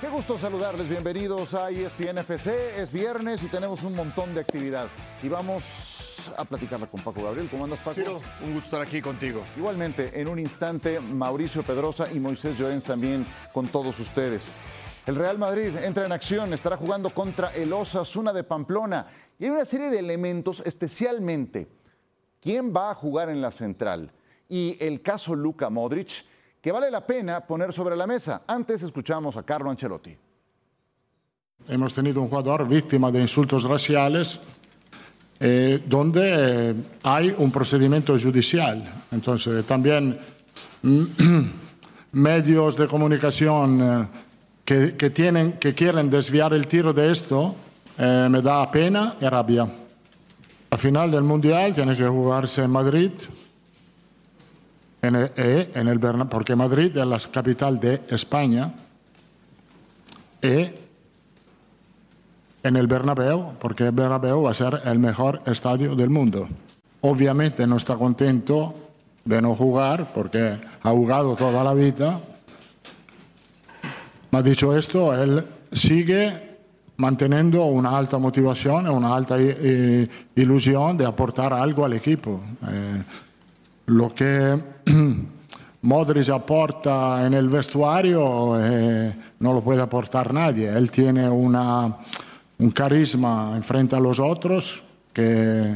[0.00, 2.80] Qué gusto saludarles, bienvenidos a E ESPN FC.
[2.80, 4.88] Es viernes y tenemos un montón de actividad.
[5.22, 7.50] Y vamos a platicarla con Paco Gabriel.
[7.50, 7.92] ¿Cómo andas, Paco?
[7.96, 9.44] Ciro, un gusto estar aquí contigo.
[9.58, 14.54] Igualmente, en un instante, Mauricio Pedrosa y Moisés Llorens también con todos ustedes.
[15.06, 19.06] El Real Madrid entra en acción, estará jugando contra el Osasuna de Pamplona.
[19.38, 21.68] Y hay una serie de elementos, especialmente
[22.40, 24.10] quién va a jugar en la central
[24.48, 26.24] y el caso Luka Modric,
[26.60, 28.42] que vale la pena poner sobre la mesa.
[28.46, 30.16] Antes escuchamos a Carlo Ancelotti.
[31.68, 34.40] Hemos tenido un jugador víctima de insultos raciales
[35.38, 38.82] eh, donde eh, hay un procedimiento judicial.
[39.10, 40.18] Entonces, también
[42.12, 44.08] medios de comunicación eh,
[44.64, 47.54] que, que, tienen, que quieren desviar el tiro de esto,
[48.02, 49.68] eh, me da pena y rabia.
[50.70, 53.10] La final del Mundial tiene que jugarse en Madrid,
[55.02, 58.72] en el, eh, en el porque Madrid es la capital de España,
[60.42, 60.70] y
[62.62, 66.48] en el Bernabéu, porque el Bernabéu va a ser el mejor estadio del mundo.
[67.02, 68.74] Obviamente no está contento
[69.24, 72.20] de no jugar, porque ha jugado toda la vida.
[74.30, 76.50] Ma dicho esto, él sigue
[76.96, 82.40] manteniendo una alta motivación, una alta eh, ilusión de aportar algo al equipo.
[82.68, 83.02] Eh,
[83.90, 84.58] lo que
[85.82, 90.68] Modric aporta en el vestuario eh, no lo puede aportar nadie.
[90.68, 91.96] Él tiene una,
[92.58, 94.82] un carisma en frente a los otros
[95.12, 95.74] que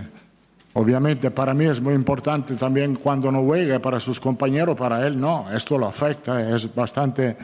[0.75, 5.19] obviamente para mí es muy importante también cuando no juegue para sus compañeros, para él
[5.19, 5.51] no.
[5.51, 7.37] Esto lo afecta, es bastante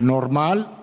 [0.00, 0.78] normal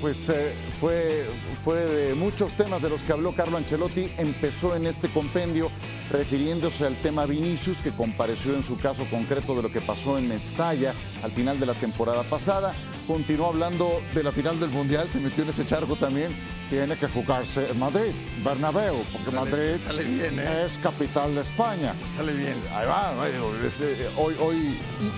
[0.00, 1.24] Pues eh, fue,
[1.68, 4.10] fue de muchos temas de los que habló Carlo Ancelotti.
[4.16, 5.70] Empezó en este compendio
[6.10, 10.28] refiriéndose al tema Vinicius, que compareció en su caso concreto de lo que pasó en
[10.28, 12.74] Mestalla al final de la temporada pasada.
[13.06, 16.34] Continuó hablando de la final del Mundial, se metió en ese charco también.
[16.70, 20.64] Tiene que jugarse en Madrid, Bernabéu, porque Sale- Madrid sale bien, ¿eh?
[20.64, 21.94] es capital de España.
[22.16, 22.54] Sale bien.
[22.74, 24.56] Ahí va, eh, hoy, hoy.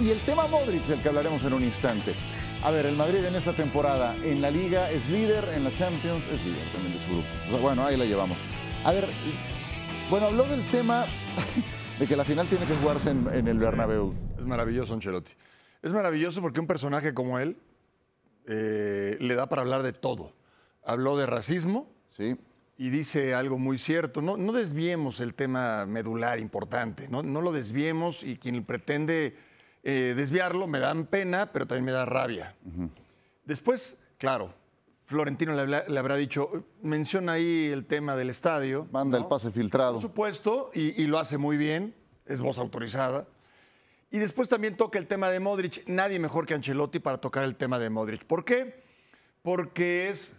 [0.00, 2.12] Y, y el tema Modric, del que hablaremos en un instante.
[2.62, 6.22] A ver, el Madrid en esta temporada en la Liga es líder, en la Champions
[6.30, 7.26] es líder también de su grupo.
[7.46, 8.38] O sea, bueno, ahí la llevamos.
[8.84, 9.08] A ver,
[10.10, 11.06] bueno, habló del tema
[11.98, 14.14] de que la final tiene que jugarse en, en el Bernabéu.
[14.38, 15.32] Es maravilloso, Ancelotti.
[15.82, 17.56] Es maravilloso porque un personaje como él
[18.46, 20.34] eh, le da para hablar de todo.
[20.84, 22.36] Habló de racismo Sí,
[22.76, 24.20] y dice algo muy cierto.
[24.20, 29.36] No, no desviemos el tema medular importante, no, no lo desviemos y quien pretende
[29.82, 32.54] eh, desviarlo me dan pena, pero también me da rabia.
[33.44, 34.54] Después, claro,
[35.06, 38.86] Florentino le, habrá dicho, menciona ahí el tema del estadio.
[38.92, 39.24] manda ¿no?
[39.24, 39.94] el pase filtrado.
[39.94, 41.94] Por supuesto, y, y lo hace muy bien,
[42.26, 43.26] es voz autorizada.
[44.10, 45.86] Y después también toca el tema de Modric.
[45.86, 48.24] Nadie mejor que Ancelotti para tocar el tema de Modric.
[48.24, 48.82] ¿Por qué?
[49.42, 50.36] Porque es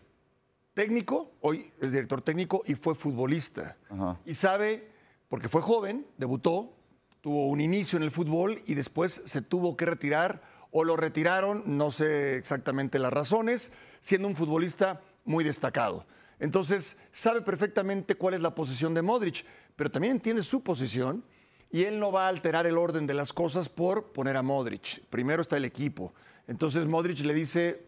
[0.74, 3.78] técnico, hoy es director técnico y fue futbolista.
[3.90, 4.20] Ajá.
[4.26, 4.90] Y sabe,
[5.30, 6.74] porque fue joven, debutó,
[7.22, 11.64] tuvo un inicio en el fútbol y después se tuvo que retirar o lo retiraron,
[11.78, 16.06] no sé exactamente las razones, siendo un futbolista muy destacado.
[16.40, 19.46] Entonces, sabe perfectamente cuál es la posición de Modric,
[19.76, 21.24] pero también entiende su posición
[21.70, 25.04] y él no va a alterar el orden de las cosas por poner a Modric.
[25.10, 26.14] Primero está el equipo.
[26.48, 27.86] Entonces Modric le dice,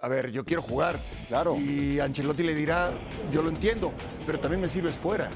[0.00, 0.98] a ver, yo quiero jugar.
[1.28, 1.56] Claro.
[1.56, 2.90] Y Ancelotti le dirá,
[3.32, 3.92] yo lo entiendo,
[4.26, 5.30] pero también me sirves fuera.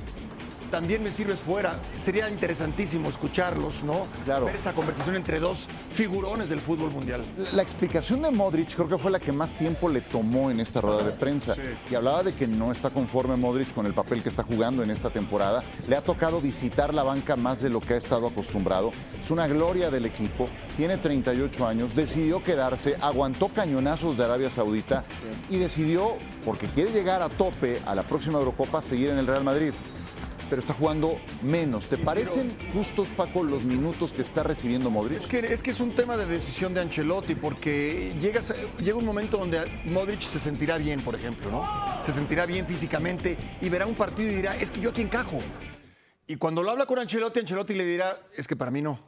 [0.71, 1.81] También me sirves fuera.
[1.99, 4.07] Sería interesantísimo escucharlos, ¿no?
[4.25, 4.47] Claro.
[4.47, 7.23] Ver esa conversación entre dos figurones del fútbol mundial.
[7.55, 10.81] La explicación de Modric creo que fue la que más tiempo le tomó en esta
[10.81, 11.55] rueda de prensa.
[11.91, 14.91] Y hablaba de que no está conforme Modric con el papel que está jugando en
[14.91, 15.63] esta temporada.
[15.87, 18.93] Le ha tocado visitar la banca más de lo que ha estado acostumbrado.
[19.23, 20.49] Es una gloria del equipo.
[20.77, 21.95] Tiene 38 años.
[21.95, 25.05] Decidió quedarse, aguantó cañonazos de Arabia Saudita
[25.51, 29.45] y decidió, porque quiere llegar a tope a la próxima Eurocopa, seguir en el Real
[29.45, 29.73] Madrid.
[30.49, 31.89] Pero está jugando menos.
[31.89, 35.19] ¿Te parecen justos, Paco, los minutos que está recibiendo Modric?
[35.19, 39.05] Es que, es que es un tema de decisión de Ancelotti, porque llegas, llega un
[39.05, 41.65] momento donde Modric se sentirá bien, por ejemplo, ¿no?
[42.05, 45.39] Se sentirá bien físicamente y verá un partido y dirá, es que yo aquí encajo.
[46.27, 49.01] Y cuando lo habla con Ancelotti, Ancelotti le dirá, es que para mí no.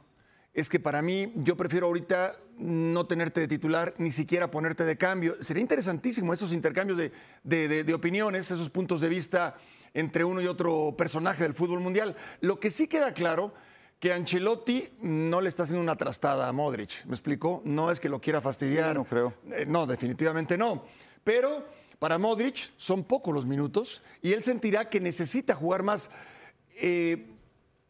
[0.53, 4.97] Es que para mí yo prefiero ahorita no tenerte de titular, ni siquiera ponerte de
[4.97, 5.35] cambio.
[5.41, 7.11] Sería interesantísimo esos intercambios de,
[7.43, 9.55] de- de- de opiniones, esos puntos de vista
[9.93, 12.15] entre uno y otro personaje del fútbol mundial.
[12.41, 13.53] Lo que sí queda claro
[13.99, 17.05] que Ancelotti no le está haciendo una trastada a Modric.
[17.05, 17.61] ¿Me explico?
[17.65, 18.93] No es que lo quiera fastidiar.
[18.93, 19.33] Sí, no creo.
[19.51, 20.85] Eh, no, definitivamente no.
[21.23, 21.67] Pero
[21.99, 26.09] para Modric son pocos los minutos y él sentirá que necesita jugar más.
[26.81, 27.30] Eh,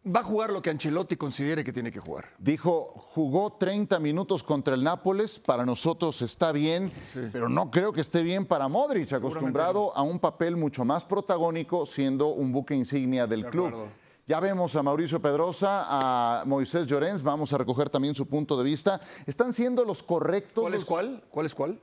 [0.05, 2.29] va a jugar lo que Ancelotti considere que tiene que jugar.
[2.39, 6.91] Dijo, jugó 30 minutos contra el Nápoles, para nosotros está bien,
[7.31, 11.85] pero no creo que esté bien para Modric, acostumbrado a un papel mucho más protagónico,
[11.85, 13.89] siendo un buque insignia del club.
[14.27, 18.63] Ya vemos a Mauricio Pedrosa, a Moisés Llorens, vamos a recoger también su punto de
[18.63, 19.01] vista.
[19.25, 20.63] ¿Están siendo los correctos?
[20.63, 21.23] ¿Cuál es cuál?
[21.29, 21.79] ¿Cuál es cuál?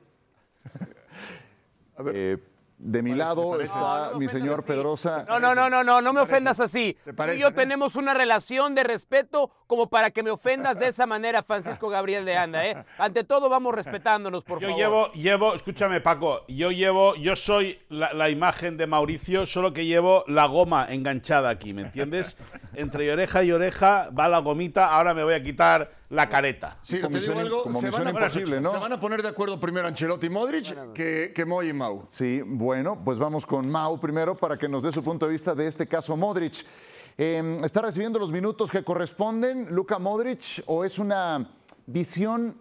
[1.97, 2.15] a ver.
[2.17, 2.39] Eh,
[2.79, 5.25] de mi lado está mi señor Pedrosa.
[5.29, 6.97] No, no, no, no, no, no me ofendas así.
[7.05, 11.05] Tú y yo tenemos una relación de respeto como para que me ofendas de esa
[11.07, 12.85] manera, Francisco Gabriel de Anda, ¿eh?
[12.97, 14.81] Ante todo vamos respetándonos, por yo favor.
[14.81, 19.85] Yo llevo, llevo, escúchame Paco, yo llevo, yo soy la, imagen de Mauricio, solo que
[19.85, 22.37] llevo la goma enganchada aquí, ¿me entiendes?
[22.75, 26.79] Entre oreja y oreja va la gomita, ahora me voy a quitar la careta.
[26.83, 28.71] Sí, te digo algo, se van, a, imposible, ¿no?
[28.71, 32.03] se van a poner de acuerdo primero Ancelotti y Modric que, que Moy y Mau.
[32.07, 35.55] Sí, bueno, pues vamos con Mau primero para que nos dé su punto de vista
[35.55, 36.65] de este caso Modric.
[37.19, 41.51] Em, ¿Está recibiendo los minutos que corresponden Luka Modric o es una
[41.87, 42.57] visión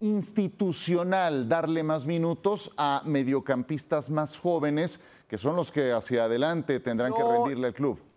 [0.00, 7.12] institucional darle más minutos a mediocampistas más jóvenes que son los que hacia adelante tendrán
[7.12, 8.09] que rendirle al club?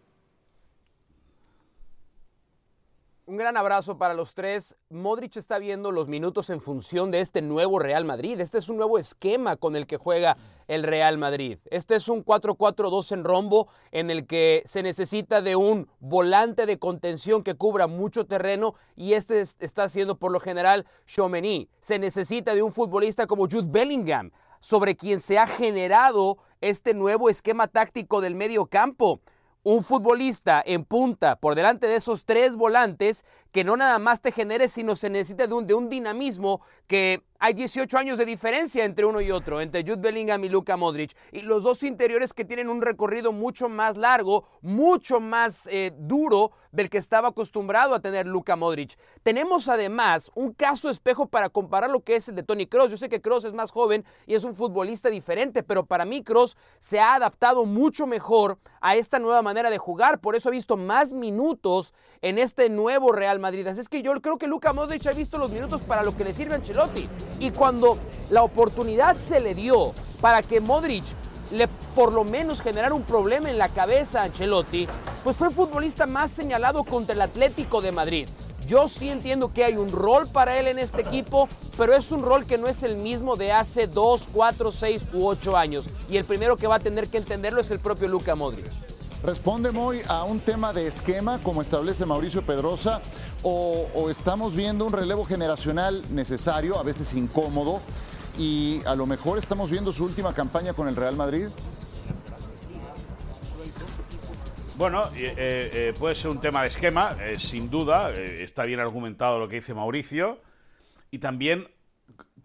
[3.25, 4.75] Un gran abrazo para los tres.
[4.89, 8.37] Modric está viendo los minutos en función de este nuevo Real Madrid.
[8.41, 10.35] Este es un nuevo esquema con el que juega
[10.67, 11.57] el Real Madrid.
[11.71, 16.79] Este es un 4-4-2 en rombo en el que se necesita de un volante de
[16.79, 21.69] contención que cubra mucho terreno y este está haciendo por lo general Chomeny.
[21.79, 27.29] Se necesita de un futbolista como Jude Bellingham sobre quien se ha generado este nuevo
[27.29, 29.21] esquema táctico del medio campo
[29.63, 34.31] un futbolista en punta por delante de esos tres volantes que no nada más te
[34.31, 39.21] genere, sino se necesita de un, dinamismo que hay 18 años de diferencia entre uno
[39.21, 41.11] y otro, entre Jude Bellingham y Luka Modric.
[41.31, 46.51] Y los dos interiores que tienen un recorrido mucho más largo, mucho más eh, duro
[46.71, 48.97] del que estaba acostumbrado a tener Luka Modric.
[49.21, 52.91] Tenemos además un caso espejo para comparar lo que es el de Tony Cross.
[52.91, 56.23] Yo sé que Cross es más joven y es un futbolista diferente, pero para mí
[56.23, 60.21] Cross se ha adaptado mucho mejor a esta nueva manera de jugar.
[60.21, 63.67] Por eso ha visto más minutos en este nuevo Real Madrid.
[63.67, 66.23] Así es que yo creo que Luka Modric ha visto los minutos para lo que
[66.23, 67.07] le sirve a Ancelotti.
[67.39, 67.97] Y cuando
[68.29, 71.03] la oportunidad se le dio para que Modric
[71.51, 74.87] le por lo menos generara un problema en la cabeza a Ancelotti,
[75.23, 78.27] pues fue el futbolista más señalado contra el Atlético de Madrid.
[78.65, 82.23] Yo sí entiendo que hay un rol para él en este equipo, pero es un
[82.23, 85.85] rol que no es el mismo de hace 2, 4, 6 u 8 años.
[86.09, 88.92] Y el primero que va a tener que entenderlo es el propio Luca Modric.
[89.23, 93.01] ¿Responde muy a un tema de esquema como establece Mauricio Pedrosa
[93.41, 97.81] o, estamos viendo un relevo generacional necesario, a veces incómodo
[98.37, 101.47] y a lo mejor estamos viendo su última campaña con el Real Madrid?
[104.75, 109.39] Bueno, eh, eh, puede ser un tema de esquema, eh, sin duda, está bien argumentado
[109.39, 110.37] lo que dice Mauricio,
[111.11, 111.69] y también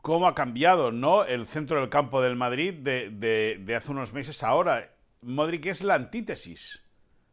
[0.00, 1.24] cómo ha cambiado ¿no?
[1.24, 4.92] el centro del campo del Madrid de hace unos meses ahora.
[5.22, 6.82] Modric es la antítesis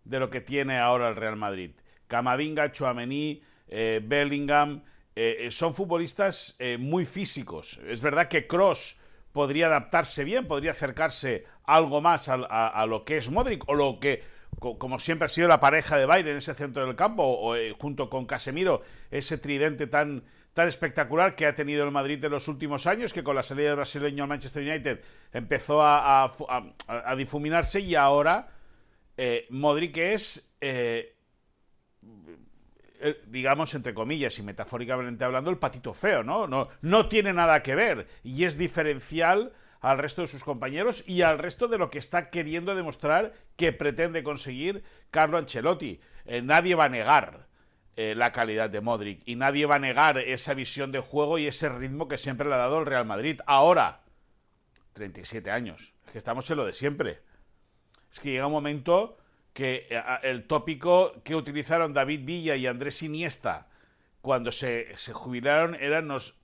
[0.04, 1.72] de lo que tiene ahora el Real Madrid.
[2.08, 4.84] Camavinga, Chouameni, eh, Bellingham,
[5.16, 7.80] eh, eh, son futbolistas muy físicos.
[7.88, 8.98] Es verdad que Cross
[9.32, 14.24] podría adaptarse bien, podría acercarse algo más a, lo que es Modric o lo que,
[14.60, 18.10] como siempre ha sido la pareja de Bayern en ese centro del campo, o, junto
[18.10, 20.24] con Casemiro, ese tridente tan,
[20.56, 23.68] tan espectacular que ha tenido el Madrid en los últimos años, que con la salida
[23.68, 25.02] del brasileño al Manchester United
[25.34, 26.32] empezó a,
[27.18, 28.48] difuminarse y ahora
[29.18, 31.18] eh, Modric es, eh,
[33.02, 36.48] eh, digamos, entre comillas y metafóricamente hablando, el patito feo, ¿no?
[36.48, 36.70] ¿no?
[36.82, 39.52] No tiene nada que ver y es diferencial
[39.82, 43.74] al resto de sus compañeros y al resto de lo que está queriendo demostrar que
[43.74, 46.00] pretende conseguir Carlo Ancelotti.
[46.44, 47.45] nadie va a negar
[47.98, 51.48] eh, la calidad de Modric y nadie va a negar esa visión de juego y
[51.48, 53.40] ese ritmo que siempre le ha dado el Real Madrid.
[53.46, 54.02] Ahora,
[54.94, 57.22] 37 años, es que estamos en lo de siempre.
[58.12, 59.18] Es que llega un momento
[59.54, 63.70] que eh, el tópico que utilizaron David Villa y Andrés Iniesta
[64.22, 66.42] cuando se, jubilaron eran los,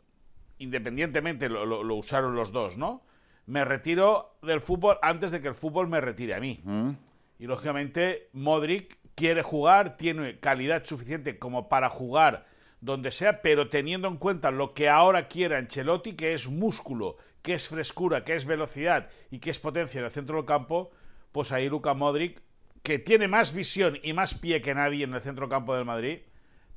[0.59, 3.03] independientemente lo, lo, usaron los dos, ¿no?
[3.45, 6.61] Me retiro del fútbol antes de que el fútbol me retire a mí.
[6.63, 6.91] Mm.
[7.39, 12.45] Y lógicamente Modric quiere jugar, tiene calidad suficiente como para jugar
[12.81, 17.53] donde sea, pero teniendo en cuenta lo que ahora quiere Ancelotti, que es músculo, que
[17.53, 20.91] es frescura, que es velocidad y que es potencia en el centro del campo,
[21.31, 22.41] pues ahí Luka Modric,
[22.81, 25.85] que tiene más visión y más pie que nadie en el centro del campo del
[25.85, 26.19] Madrid,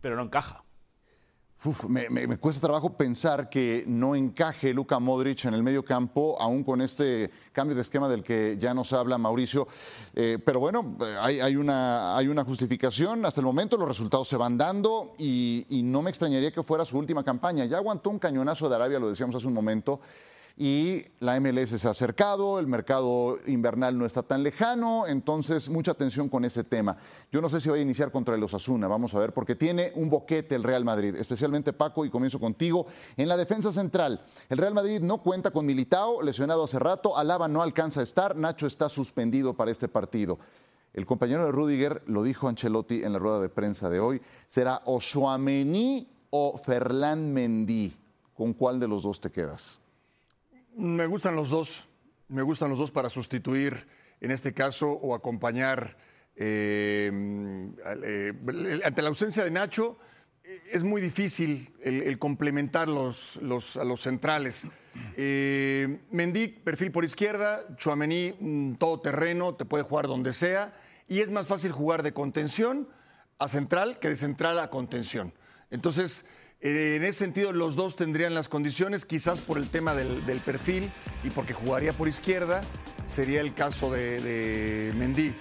[0.01, 0.64] pero no encaja.
[1.89, 6.83] Me, cuesta trabajo pensar que no encaje Luka Modric en el medio campo, aún con
[6.83, 9.67] este cambio de esquema del que ya nos habla Mauricio.
[10.15, 13.25] Eh, pero bueno, eh, hay, hay una, hay una justificación.
[13.25, 16.85] Hasta el momento los resultados se van dando y, y no me extrañaría que fuera
[16.85, 17.65] su última campaña.
[17.65, 20.01] Ya aguantó un cañonazo de Arabia, lo decíamos hace un momento.
[20.57, 25.91] Y la MLS se ha acercado, el mercado invernal no está tan lejano, entonces mucha
[25.91, 26.97] atención con ese tema.
[27.33, 29.91] Yo no sé si va a iniciar contra el Osasuna, vamos a ver, porque tiene
[29.97, 32.87] un boquete el Real Madrid, especialmente Paco, y comienzo contigo.
[33.17, 37.49] En la defensa central, el Real Madrid no cuenta con Militao, lesionado hace rato, Alaba
[37.49, 40.39] no alcanza a estar, Nacho está suspendido para este partido.
[40.93, 44.83] El compañero de Rudiger lo dijo Ancelotti en la rueda de prensa de hoy, será
[44.85, 47.97] o Chouameni o Ferland Mendy.
[48.33, 49.81] ¿Con cuál de los dos te quedas?
[50.77, 51.85] Me gustan los dos.
[52.29, 53.87] Me gustan los dos para sustituir,
[54.21, 55.97] en este caso, o acompañar.
[56.37, 57.13] eh,
[58.03, 59.97] eh, ante la ausencia de Nacho,
[60.73, 64.67] es muy difícil el, complementar los, los- a los centrales.
[65.17, 70.75] Eh, Mendy, perfil por izquierda, Chuamení, todo terreno, te puede jugar donde sea.
[71.09, 72.89] Y es más fácil jugar de contención
[73.39, 75.33] a central que de central a contención.
[75.71, 76.25] Entonces,
[76.65, 80.91] en ese sentido, los dos tendrían las condiciones, quizás por el tema del, del perfil
[81.23, 82.63] y porque jugaría por izquierda,
[83.05, 85.35] sería el caso de, de Mendy.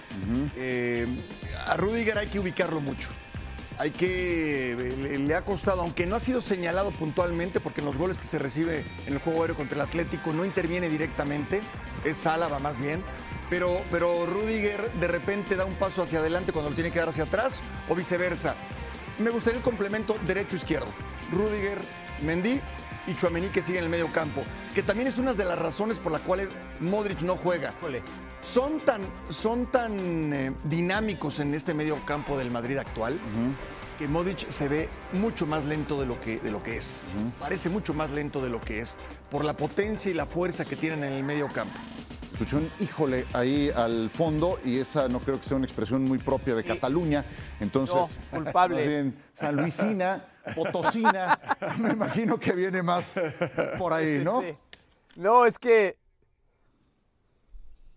[0.56, 1.06] Eh,
[1.66, 3.08] a Rudiger hay que ubicarlo mucho.
[3.78, 4.76] Hay que.
[5.00, 8.26] Le, le ha costado, aunque no ha sido señalado puntualmente, porque en los goles que
[8.26, 11.60] se recibe en el juego aéreo contra el Atlético no interviene directamente,
[12.04, 13.02] es Álava más bien.
[13.50, 17.08] Pero, pero Rudiger de repente da un paso hacia adelante cuando lo tiene que dar
[17.08, 18.54] hacia atrás, o viceversa.
[19.18, 20.86] Me gustaría el complemento derecho-izquierdo.
[21.32, 21.78] Rudiger,
[22.22, 22.60] Mendy
[23.06, 24.42] y Chuamení que sigue en el medio campo.
[24.74, 26.48] Que también es una de las razones por las cuales
[26.80, 27.72] Modric no juega.
[28.42, 33.18] Son tan, son tan eh, dinámicos en este medio campo del Madrid actual
[33.98, 37.04] que Modric se ve mucho más lento de lo que, de lo que es.
[37.38, 38.98] Parece mucho más lento de lo que es
[39.30, 41.78] por la potencia y la fuerza que tienen en el medio campo.
[42.34, 46.18] Escuché un híjole ahí al fondo y esa no creo que sea una expresión muy
[46.18, 47.24] propia de Cataluña.
[47.60, 48.84] Entonces, No, culpable.
[48.88, 50.26] bien, San Luisina,
[50.56, 51.38] Potosina,
[51.78, 53.14] me imagino que viene más
[53.78, 54.40] por ahí, ¿no?
[54.40, 54.56] sí.
[55.14, 55.96] No, es que.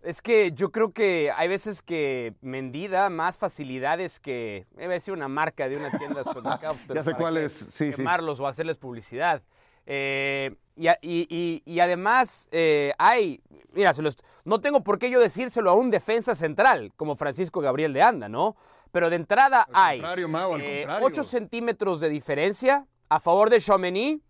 [0.03, 4.67] Es que yo creo que hay veces que Mendy da más facilidades que.
[4.75, 7.89] Debe decir una marca de una tienda de supermercados, pero Ya sé cuál es, sí.
[7.89, 9.41] Quemarlos o hacerles publicidad.
[9.87, 13.41] Eh, y, además, eh, hay.
[13.73, 17.61] Mira, se los- no tengo por qué yo decírselo a un defensa central como Francisco
[17.61, 18.55] Gabriel de Anda, ¿no?
[18.91, 19.99] Pero de entrada hay.
[19.99, 21.07] contrario, Mau, al eh, contrario.
[21.07, 24.21] 8 centímetros de diferencia a favor de Chaumeny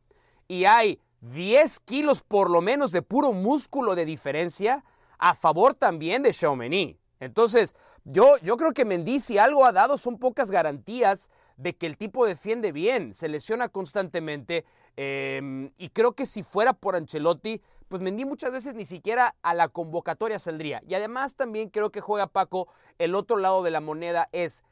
[0.48, 4.84] y hay 10 kilos por lo menos de puro músculo de diferencia
[5.20, 7.00] a favor también de Chaumeny.
[7.20, 11.88] Entonces, yo, yo creo que Mendy si algo ha dado son pocas garantías de que
[11.88, 14.66] el tipo defiende bien, se lesiona constantemente
[14.98, 19.54] eh, y creo que si fuera por Ancelotti, pues Mendy muchas veces ni siquiera a
[19.54, 20.82] la convocatoria saldría.
[20.88, 24.63] Y además también creo que juega Paco, el otro lado de la moneda es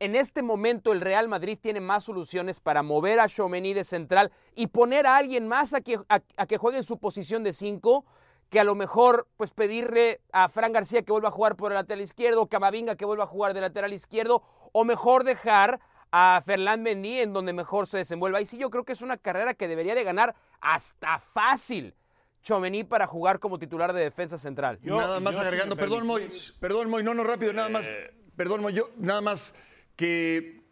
[0.00, 4.30] en este momento el Real Madrid tiene más soluciones para mover a Chomení de central
[4.54, 7.52] y poner a alguien más a que, a, a que juegue en su posición de
[7.52, 8.04] 5
[8.48, 11.76] que a lo mejor pues pedirle a Fran García que vuelva a jugar por el
[11.76, 16.82] lateral izquierdo, Camavinga que vuelva a jugar de lateral izquierdo o mejor dejar a Ferland
[16.82, 18.40] Mendy en donde mejor se desenvuelva.
[18.40, 21.94] Y sí yo creo que es una carrera que debería de ganar hasta fácil
[22.42, 24.78] Chomení para jugar como titular de defensa central.
[24.82, 26.28] Yo- nada más si agregando, perdón, Moy,
[26.60, 27.90] perdón, Moy, no, no, rápido, nada más,
[28.36, 29.54] perdón, Moy, yo, nada más
[29.96, 30.62] que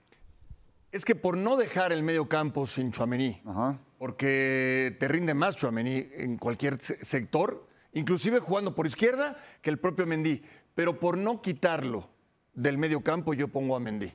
[0.93, 3.79] es que por no dejar el medio campo sin Chuamení, Ajá.
[3.99, 9.79] porque te rinde más Chuamení en cualquier se- sector, inclusive jugando por izquierda, que el
[9.79, 10.43] propio Mendy,
[10.75, 12.09] pero por no quitarlo
[12.55, 14.13] del medio campo, yo pongo a Mendy.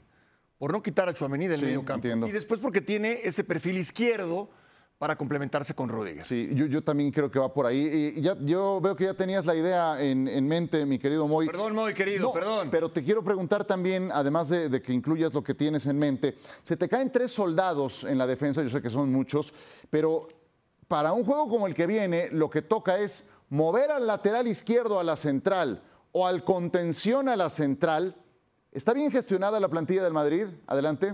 [0.62, 1.96] Por no quitar a Chuamení del Sí, medio campo.
[1.96, 2.27] entiendo.
[2.27, 4.48] Y después porque tiene ese perfil izquierdo
[5.00, 6.24] para complementarse con Rudiger.
[6.24, 8.13] Sí, yo, yo también creo que va por ahí.
[8.15, 11.48] Y ya, yo veo que ya tenías la idea en, en mente, mi querido Moy.
[11.48, 12.70] Perdón, Moy, querido, No, perdón.
[12.70, 16.36] Pero te quiero preguntar también, además de, de que incluyas lo que tienes en mente,
[16.63, 19.56] se te caen tres soldados en la defensa, yo sé que son muchos,
[19.89, 20.27] pero
[20.88, 25.00] para un juego como el que viene, lo que toca es mover al lateral izquierdo
[25.00, 28.15] a la central o al contención a la central.
[28.72, 30.46] ¿Está bien gestionada la plantilla del Madrid?
[30.68, 31.13] Adelante.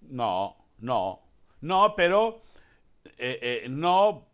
[0.00, 1.20] No, no,
[1.60, 2.42] no, pero
[3.04, 4.28] eh, eh, no,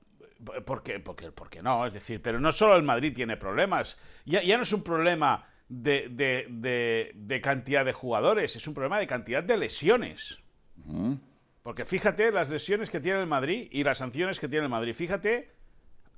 [0.64, 4.56] porque, porque, porque no, es decir, pero no solo el Madrid tiene problemas, ya, ya
[4.56, 9.06] no es un problema de, de- de- de cantidad de jugadores, es un problema de
[9.06, 10.38] cantidad de lesiones.
[11.62, 14.94] Porque fíjate las lesiones que tiene el Madrid y las sanciones que tiene el Madrid.
[14.94, 15.52] Fíjate,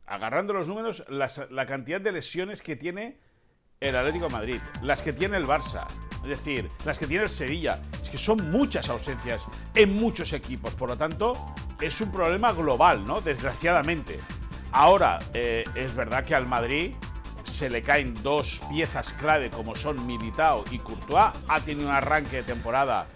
[0.06, 3.18] agarrando los números, las- la cantidad de lesiones que tiene
[3.82, 5.86] el Atlético de Madrid, las que tiene el Barça,
[6.22, 7.80] Es decir, las que tiene el Sevilla.
[8.02, 10.74] Es que son muchas ausencias en muchos equipos.
[10.74, 11.32] Por lo tanto,
[11.80, 13.22] es un problema global, ¿no?
[13.22, 14.20] Desgraciadamente.
[14.72, 16.92] Ahora, eh, es verdad que al Madrid
[17.42, 21.32] se le caen dos piezas clave como son Militao y Courtois.
[21.48, 23.06] Ha tenido un arranque de temporada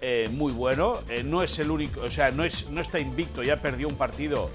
[0.00, 0.92] eh, muy bueno.
[1.08, 3.96] Eh, no es el único, o sea, no, es, no está invicto, ya perdió un
[3.96, 4.52] partido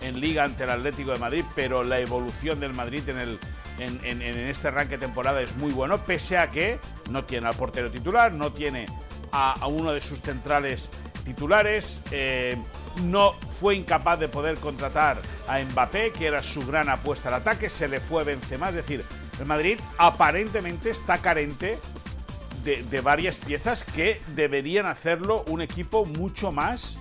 [0.00, 3.38] en Liga ante el Atlético de Madrid, pero la evolución del Madrid en, el,
[3.78, 6.78] en, este arranque de temporada es muy bueno, pese a que
[7.10, 8.86] no tiene al portero titular, no tiene
[9.32, 10.90] a, uno de sus centrales
[11.24, 12.56] titulares, eh,
[13.02, 17.70] no fue incapaz de poder contratar a Mbappé, que era su gran apuesta al ataque,
[17.70, 19.04] se le fue Benzema, es decir,
[19.38, 21.78] el Madrid aparentemente está carente
[22.64, 26.98] de, varias piezas que deberían hacerlo un equipo mucho más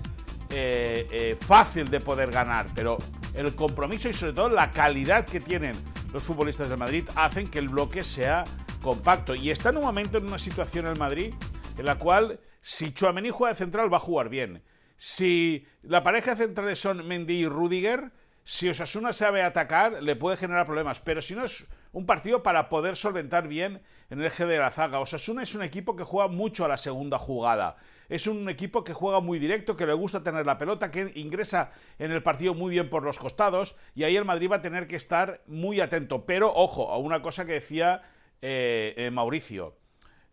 [0.49, 2.67] eh, eh, fácil de poder ganar.
[2.73, 2.97] Pero
[3.33, 5.73] el compromiso y sobre todo la calidad que tienen
[6.13, 8.43] los futbolistas de Madrid hacen que el bloque sea
[8.81, 9.35] compacto.
[9.35, 11.33] Y está en un momento, en una situación en el Madrid,
[11.77, 14.63] en la cual si Chuamení juega de central va a jugar bien.
[14.95, 18.11] Si la pareja centrales son Mendy y Rudiger,
[18.43, 20.99] si Osasuna sabe atacar, le puede generar problemas.
[20.99, 24.71] Pero si no es un partido para poder solventar bien en el eje de la
[24.71, 24.99] zaga.
[24.99, 27.77] Osasuna es un equipo que juega mucho a la segunda jugada.
[28.09, 31.71] Es un equipo que juega muy directo, que le gusta tener la pelota, que ingresa
[31.97, 34.87] en el partido muy bien por los costados y ahí el Madrid va a tener
[34.87, 36.25] que estar muy atento.
[36.25, 38.01] Pero ojo, a una cosa que decía
[38.41, 39.77] eh, eh, Mauricio,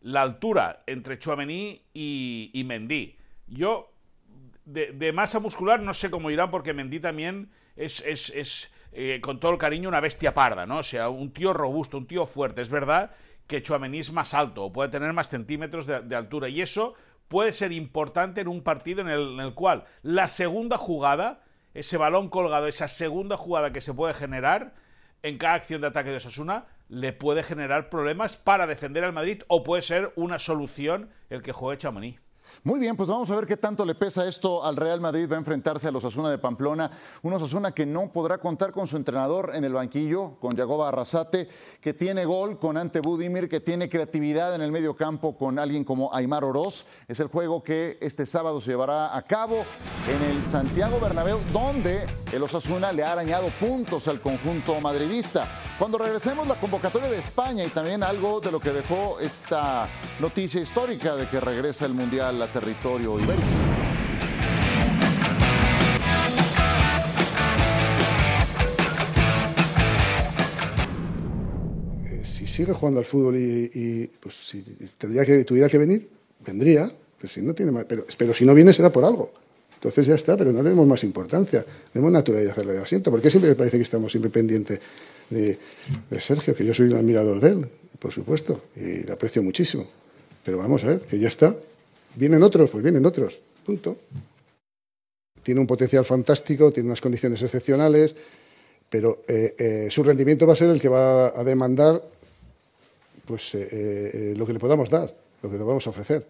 [0.00, 3.16] la altura entre Chouameni y, y.
[3.48, 3.92] Yo
[4.64, 9.52] de, masa muscular no sé cómo irán porque Mendy también es, es eh, con todo
[9.52, 10.78] el cariño, una bestia parda, ¿no?
[10.78, 12.62] O sea, un tío robusto, un tío fuerte.
[12.62, 13.10] Es verdad
[13.46, 16.94] que Chuamení es más alto puede tener más centímetros de, altura y eso
[17.28, 21.42] puede ser importante en un partido en el, cual la segunda jugada,
[21.74, 24.74] ese balón colgado, esa segunda jugada que se puede generar
[25.22, 29.42] en cada acción de ataque de Osasuna, le puede generar problemas para defender al Madrid
[29.48, 32.25] o puede ser una solución el que juegue Chamonix.
[32.64, 35.28] Muy bien, pues vamos a ver qué tanto le pesa esto al Real Madrid.
[35.30, 36.90] Va a enfrentarse a los Osasuna de Pamplona.
[37.22, 41.48] Un Osasuna que no podrá contar con su entrenador en el banquillo, con Yagoba Arrasate,
[41.80, 45.84] que tiene gol con Ante Budimir, que tiene creatividad en el medio campo con alguien
[45.84, 46.86] como Aymar Oroz.
[47.08, 49.56] Es el juego que este sábado se llevará a cabo
[50.08, 55.46] en el Santiago Bernabéu, donde el Osasuna le ha arañado puntos al conjunto madridista.
[55.78, 59.88] Cuando regresemos la convocatoria de España y también algo de lo que dejó esta
[60.20, 63.46] noticia histórica de que regresa el Mundial a territorio ibérico.
[72.04, 74.56] Eh, si sigue jugando al fútbol y, pues
[74.98, 76.08] tendría que tuviera que venir,
[76.44, 79.32] vendría, pero si no viene será por algo.
[79.76, 83.56] Entonces ya está, pero no le más importancia, demos naturalidad de asiento, porque siempre me
[83.56, 84.80] parece que estamos siempre pendientes
[85.30, 85.58] de,
[86.18, 87.68] Sergio, que yo soy un admirador de él,
[87.98, 89.86] por supuesto, y le aprecio muchísimo.
[90.44, 91.54] Pero vamos a ver, que ya está.
[92.16, 92.70] ¿Vienen otros?
[92.70, 93.38] Pues vienen otros.
[93.64, 93.96] Punto.
[95.42, 98.16] Tiene un potencial fantástico, tiene unas condiciones excepcionales,
[98.90, 102.02] pero eh, eh, su rendimiento va a ser el que va a demandar
[103.24, 106.26] pues, eh, lo que le podamos dar, lo que le vamos a ofrecer.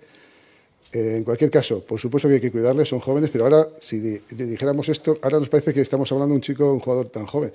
[0.92, 3.98] en cualquier caso, por supuesto que hay que cuidarles, son jóvenes, pero ahora, si
[4.30, 7.52] dijéramos esto, ahora nos parece que estamos hablando de un chico, un jugador tan joven.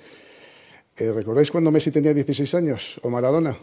[0.96, 3.56] ¿Recordáis cuando Messi tenía 16 años o Maradona?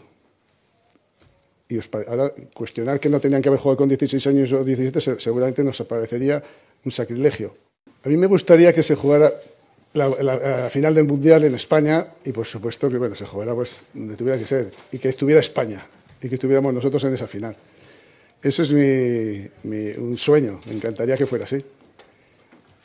[1.70, 5.62] Y ahora cuestionar que no tenían que haber jugado con 16 años o 17 seguramente
[5.62, 6.42] nos parecería
[6.84, 7.54] un sacrilegio.
[8.02, 9.32] A mí me gustaría que se jugara
[9.92, 14.16] la, final del Mundial en España y por supuesto que bueno, se jugara pues donde
[14.16, 15.86] tuviera que ser y que estuviera España
[16.20, 17.56] y que estuviéramos nosotros en esa final.
[18.42, 21.64] Eso es un sueño, me encantaría que fuera así.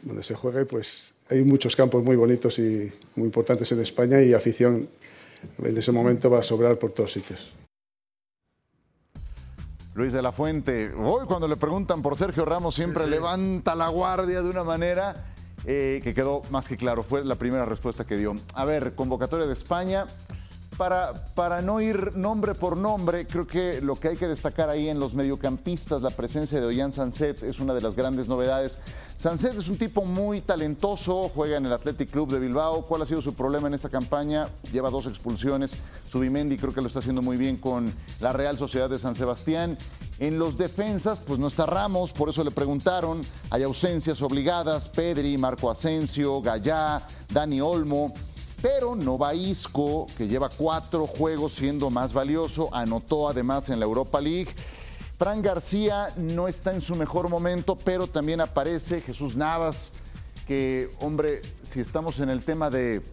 [0.04, 4.34] Donde se juegue pues hay muchos campos muy bonitos y muy importantes en España y
[4.34, 4.88] afición
[5.64, 7.52] en ese momento va a sobrar por todos sitios.
[9.96, 14.42] Luis de la Fuente, hoy cuando le preguntan por Sergio Ramos siempre levanta la guardia
[14.42, 15.24] de una manera
[15.64, 18.36] eh, que quedó más que claro, fue la primera respuesta que dio.
[18.56, 20.06] A ver, convocatoria de España,
[20.78, 24.90] para, para, no ir nombre por nombre, creo que lo que hay que destacar ahí
[24.90, 28.78] en los mediocampistas, la presencia de Ollán Sanset es una de las grandes novedades.
[29.18, 32.86] Sanset es un tipo muy talentoso, juega en el Athletic Club de Bilbao.
[32.86, 34.50] ¿Cuál ha sido su problema en esta campaña?
[34.74, 35.76] Lleva dos expulsiones.
[36.08, 39.78] Subimendi creo que lo está haciendo muy bien con la Real Sociedad de San Sebastián.
[40.20, 43.22] En los defensas, pues no está Ramos, por eso le preguntaron.
[43.50, 48.14] Hay ausencias obligadas, Pedri, Marco Asensio, Gallá, Dani Olmo
[48.66, 54.20] pero Nova Isco, que lleva cuatro juegos siendo más valioso, anotó además en la Europa
[54.20, 54.48] League.
[55.20, 59.92] Fran García no está en su mejor momento, pero también aparece Jesús Navas,
[60.48, 63.04] que, hombre, si estamos en el tema de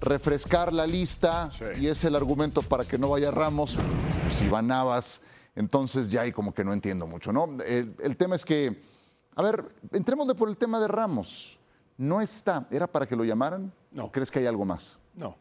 [0.00, 3.78] refrescar la lista y es el argumento para que no vaya Ramos,
[4.22, 5.22] pues Iván Navas
[5.56, 7.48] Entonces ya ahí como que no entiendo mucho, ¿no?
[7.66, 8.80] El, el tema es que,
[9.34, 11.58] a ver, entrémosle por el tema de Ramos.
[11.98, 13.72] No está, ¿era para que lo llamaran?
[13.90, 14.04] No.
[14.04, 14.99] ¿O crees que hay algo más?
[15.14, 15.36] No.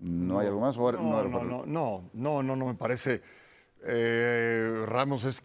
[0.00, 0.76] ¿No, hay algo más?
[0.76, 3.20] ¿O era- No, no, para- no, no, no, no, no me parece.
[3.84, 5.42] Eh, Ramos es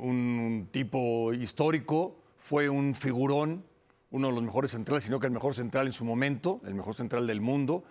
[0.00, 3.64] un tipo histórico, fue un figurón,
[4.10, 6.94] uno de los mejores centrales, sino que el mejor central en su momento, el mejor
[6.94, 7.84] central del mundo.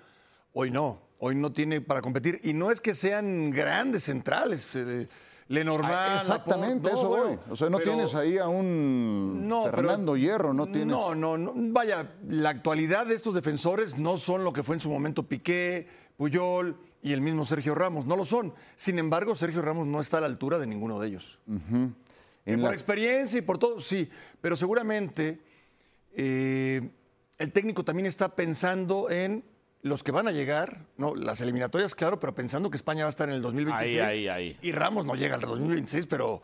[0.53, 2.39] Hoy no, hoy no tiene para competir.
[2.43, 4.75] Y no es que sean grandes centrales.
[4.75, 5.07] eh,
[5.49, 7.19] Lenormand, Ah, exactamente, no, eso voy.
[7.21, 10.87] bueno, O sea, no pero- tienes ahí a un no, pero- Fernando Hierro, no tienes.
[10.87, 11.53] No, no, no.
[11.55, 15.87] Vaya, la actualidad de estos defensores no son lo que fue en su momento Piqué,
[16.17, 18.05] Puyol y el mismo Sergio Ramos.
[18.05, 18.53] No lo son.
[18.75, 21.39] Sin embargo, Sergio Ramos no está a la altura de ninguno de ellos.
[21.47, 24.09] En por la- experiencia y por todo, sí.
[24.41, 25.39] Pero seguramente
[26.13, 26.89] eh,
[27.37, 29.43] el técnico también está pensando en
[29.87, 33.09] los que van a llegar, no, las eliminatorias, claro, pero pensando que España va a
[33.09, 34.01] estar en el 2026.
[34.03, 34.59] Ahí, ahí, ahí.
[34.61, 36.41] Y Ramos no llega al 2026, pero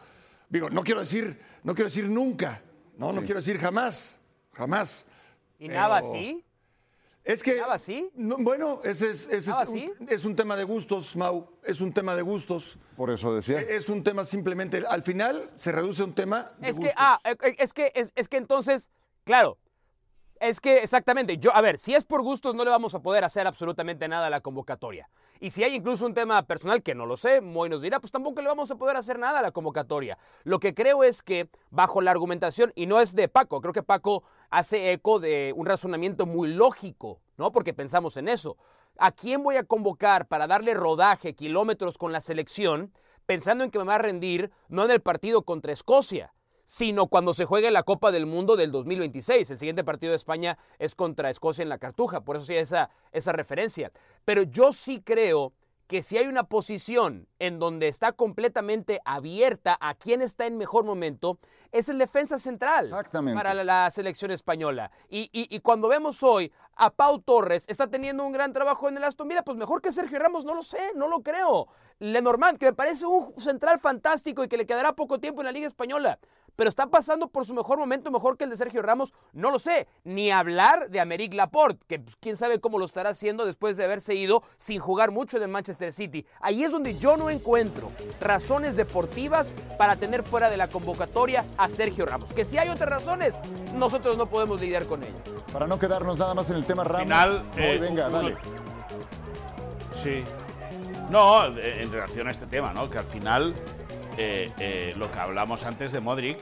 [0.49, 2.61] digo, no quiero decir, no quiero decir nunca,
[2.97, 4.19] no, no quiero decir jamás,
[4.53, 5.05] jamás.
[5.59, 6.43] ¿Y Nava Pero- sí?
[7.23, 7.57] Es que.
[7.61, 8.09] ¿Nava sí?
[8.15, 9.91] no, bueno, ese es, ese ¿Nava es, sí?
[9.97, 11.47] un, es un tema de gustos, Mau.
[11.63, 12.77] Es un tema de gustos.
[12.97, 13.61] Por eso decía.
[13.61, 14.83] Es un tema simplemente.
[14.85, 16.93] Al final se reduce a un tema de Es que, gustos.
[16.97, 18.91] ah, eh, eh, es que, es, es que entonces,
[19.23, 19.57] claro,
[20.43, 23.23] es que exactamente, yo, a ver, si es por gustos no le vamos a poder
[23.23, 25.09] hacer absolutamente nada a la convocatoria.
[25.39, 28.11] Y si hay incluso un tema personal que no lo sé, Moy nos dirá, pues
[28.11, 30.17] tampoco le vamos a poder hacer nada a la convocatoria.
[30.43, 33.83] Lo que creo es que bajo la argumentación, y no es de Paco, creo que
[33.83, 37.51] Paco hace eco de un razonamiento muy lógico, ¿no?
[37.53, 38.57] Porque pensamos en eso.
[38.97, 42.93] ¿A quién voy a convocar para darle rodaje, kilómetros con la selección,
[43.25, 46.33] pensando en que me va a rendir no en el partido contra Escocia?
[46.63, 49.49] Sino cuando se juegue la Copa del Mundo del 2026.
[49.51, 52.89] El siguiente partido de España es contra Escocia en la Cartuja, por eso sí esa,
[53.11, 53.91] esa referencia.
[54.25, 55.53] Pero yo sí creo
[55.87, 60.85] que si hay una posición en donde está completamente abierta a quién está en mejor
[60.85, 61.37] momento,
[61.73, 63.37] es el defensa central Exactamente.
[63.37, 64.91] para la, la selección española.
[65.09, 68.95] Y, y- y cuando vemos hoy a Pau Torres, está teniendo un gran trabajo en
[68.97, 71.67] el Aston Villa, pues mejor que Sergio Ramos, no lo sé, no lo creo.
[71.99, 75.51] Lenormand, que me parece un central fantástico y que le quedará poco tiempo en la
[75.51, 76.17] Liga Española,
[76.55, 79.59] pero está pasando por su mejor momento, mejor que el de Sergio Ramos, no lo
[79.59, 79.87] sé.
[80.03, 83.85] Ni hablar de Americ Laporte, que pues, quién sabe cómo lo estará haciendo después de
[83.85, 86.25] haberse ido sin jugar mucho en el Manchester City.
[86.39, 91.69] Ahí es donde yo no encuentro razones deportivas para tener fuera de la convocatoria a
[91.69, 92.33] Sergio Ramos.
[92.33, 93.35] Que si hay otras razones,
[93.75, 95.21] nosotros no podemos lidiar con ellas.
[95.51, 97.03] Para no quedarnos nada más en el tema Ramos.
[97.03, 98.37] final, eh, venga, dale.
[99.93, 100.23] Sí.
[101.09, 102.89] No, en relación a este tema, ¿no?
[102.89, 103.53] Que al final,
[104.17, 106.37] eh, eh, lo que hablamos antes de Modric,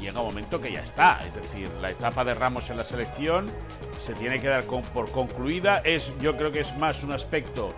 [0.00, 1.24] llega un momento que ya está.
[1.26, 3.50] Es decir, la etapa de Ramos en la selección
[3.98, 5.78] se tiene que dar con- por concluida.
[5.84, 7.74] Es, yo creo que es más un aspecto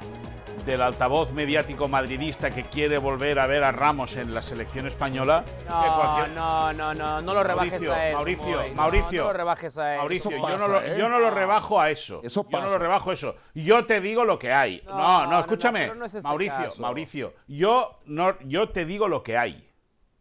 [0.65, 5.45] del altavoz mediático madridista que quiere volver a ver a Ramos en la selección española.
[5.47, 8.17] que No, cualquier- no, no, no, no lo rebajes Mauricio, a eso.
[8.17, 8.63] Mauricio.
[8.69, 9.23] No, Mauricio.
[9.23, 9.99] No, lo rebajes a eso.
[10.01, 10.95] Mauricio, Eso yo, pasa, no lo, ¿eh?
[10.99, 12.21] yo no lo rebajo a eso.
[12.25, 12.73] Eso Yo no pasa.
[12.75, 13.37] lo rebajo a eso.
[13.55, 14.83] Yo te digo lo que hay.
[14.87, 15.81] No, No, no, no, no, escúchame.
[15.81, 16.83] pero no es este Mauricio, caso.
[16.83, 17.35] Mauricio.
[17.47, 19.69] Yo, no, yo te digo lo que hay.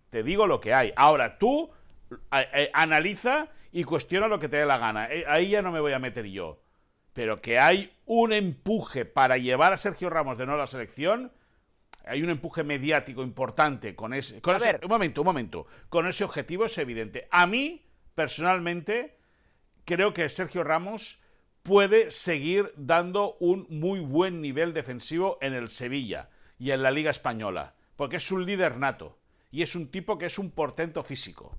[0.09, 0.93] Te digo lo que hay.
[0.95, 1.71] Ahora, tú
[2.31, 5.07] eh, eh, analiza y cuestiona lo que te dé la gana.
[5.11, 6.59] Eh, ahí ya no me voy a meter yo.
[7.13, 11.31] Pero que hay un empuje para llevar a Sergio Ramos de nuevo a la selección.
[12.05, 14.41] Hay un empuje mediático importante con ese.
[14.41, 15.67] Con un momento, un momento.
[15.89, 17.27] Con ese objetivo es evidente.
[17.31, 19.17] A mí, personalmente,
[19.85, 21.21] creo que Sergio Ramos
[21.61, 27.09] puede seguir dando un muy buen nivel defensivo en el Sevilla y en la Liga
[27.09, 29.17] Española, porque es un líder nato
[29.49, 31.57] y es un tipo que es un portento físico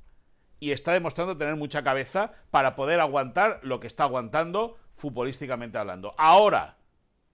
[0.64, 6.14] y está demostrando tener mucha cabeza para poder aguantar lo que está aguantando futbolísticamente hablando.
[6.16, 6.78] Ahora,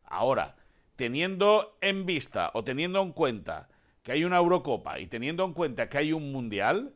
[0.03, 0.57] ahora,
[0.97, 3.69] teniendo en vista o teniendo en cuenta
[4.03, 6.93] que hay una Eurocopa y teniendo en cuenta que hay un Mundial,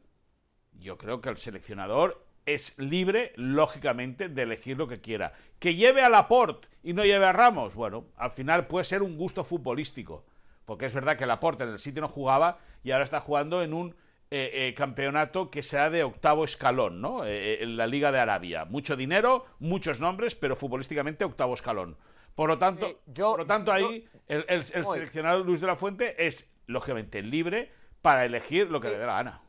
[0.72, 5.34] yo creo que el seleccionador es libre, lógicamente, de elegir lo que quiera.
[5.60, 9.16] Que lleve a Laporte y no lleve a Ramos, bueno, al final puede ser un
[9.16, 10.24] gusto futbolístico.
[10.64, 13.72] Porque es verdad que Laporte en el sitio no jugaba y ahora está jugando en
[13.72, 13.94] un
[14.36, 17.24] eh, eh, campeonato que será de octavo escalón, ¿no?
[17.24, 18.64] Eh, eh, en la Liga de Arabia.
[18.64, 21.96] Mucho dinero, muchos nombres, pero futbolísticamente octavo escalón.
[22.34, 24.94] Por lo tanto, yo- por lo tanto yo- ahí el, el- el Voy.
[24.94, 27.70] seleccionador Luis de la Fuente es, lógicamente, libre
[28.02, 29.40] para elegir lo que le dé la gana.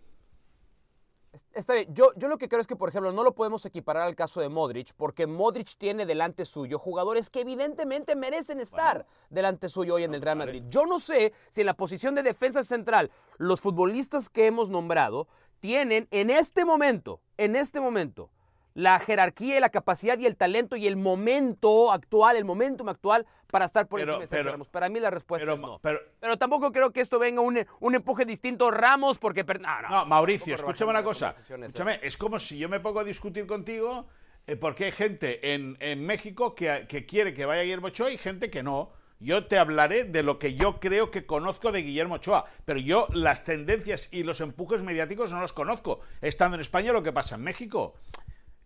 [1.54, 4.04] Está bien, yo, yo lo que creo es que, por ejemplo, no lo podemos equiparar
[4.04, 9.70] al caso de Modric, porque Modric tiene delante suyo jugadores que evidentemente merecen estar delante
[9.70, 10.64] suyo hoy en el Real Madrid.
[10.70, 15.28] Yo no sé si en la posición de defensa central los futbolistas que hemos nombrado
[15.60, 18.30] tienen en este momento, en este momento,
[18.76, 23.66] la jerarquía, la capacidad y el talento y el momento actual, el momentum actual para
[23.66, 24.68] estar por encima de Ramos.
[24.68, 25.80] Para mí la respuesta es no.
[25.82, 29.46] Pero, tampoco creo que esto venga un, un empuje distinto Ramos porque...
[29.46, 31.32] No, no, Mauricio, escúchame una cosa.
[31.32, 34.08] Escúchame, es como si yo me pongo a discutir contigo
[34.46, 38.18] eh, porque hay gente en, en México que, que, quiere que vaya Guillermo Ochoa y
[38.18, 38.92] gente que no.
[39.22, 43.08] Yo te hablaré de lo que yo creo que conozco de Guillermo Ochoa, pero yo
[43.14, 46.02] las tendencias y los empujes mediáticos no los conozco.
[46.22, 47.96] Estando en España, lo que pasa en México.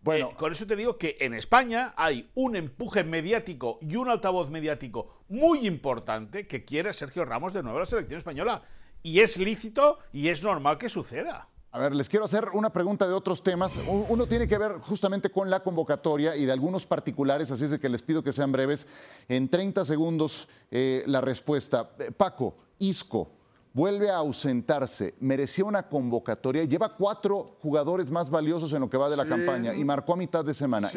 [0.02, 4.10] Bueno, eh, con eso te digo que en España hay un empuje mediático y un
[4.10, 8.64] altavoz mediático muy importante que quiere Sergio Ramos de nuevo a la selección española.
[9.04, 11.48] Y es lícito y es normal que suceda.
[11.72, 13.80] A ver, les quiero hacer una pregunta de otros temas.
[13.88, 17.80] Uno tiene que ver justamente con la convocatoria y de algunos particulares, así es de
[17.80, 18.88] que les pido que sean breves.
[19.28, 21.92] En 30 segundos eh, la respuesta.
[22.00, 23.39] Eh, Paco, Isco,
[23.74, 29.10] vuelve a ausentarse, merecía una convocatoria, lleva cuatro jugadores más valiosos en lo que va
[29.10, 30.90] de la campaña y marcó a mitad de semana.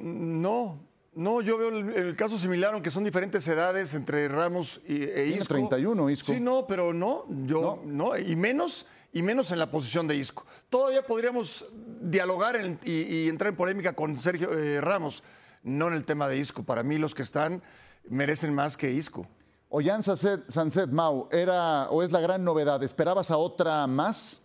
[0.00, 0.80] No,
[1.14, 5.54] no, yo veo el, caso similar, aunque son diferentes edades entre Ramos y, e Isco.
[5.54, 6.32] 31, Isco.
[6.32, 10.46] Sí, no, pero no, yo no, y menos y menos en la posición de Isco.
[10.68, 11.64] Todavía podríamos
[12.00, 15.24] dialogar y, entrar en polémica con Sergio eh, Ramos,
[15.64, 16.62] no en el tema de Isco.
[16.62, 17.62] Para mí los que están
[18.08, 19.26] merecen más que Isco.
[19.72, 22.82] Ollán Sanset Mau, ¿era o es la gran novedad?
[22.82, 24.40] ¿Esperabas a otra más?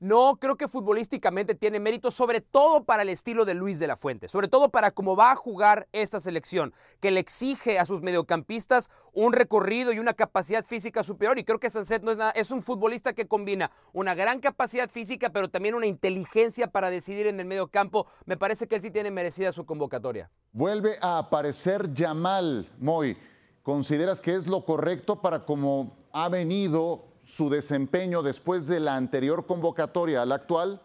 [0.00, 3.96] No, creo que futbolísticamente tiene mérito, sobre todo para el estilo de Luis de la
[3.96, 8.00] Fuente, sobre todo para cómo va a jugar esta selección, que le exige a sus
[8.00, 11.38] mediocampistas un recorrido y una capacidad física superior.
[11.38, 14.88] Y creo que Sanset no es nada, es un futbolista que combina una gran capacidad
[14.88, 18.06] física, pero también una inteligencia para decidir en el mediocampo.
[18.24, 20.30] Me parece que él sí tiene merecida su convocatoria.
[20.52, 23.18] Vuelve a aparecer Yamal, Moy.
[23.62, 29.46] ¿Consideras que es lo correcto para cómo ha venido su desempeño después de la anterior
[29.46, 30.82] convocatoria a la actual?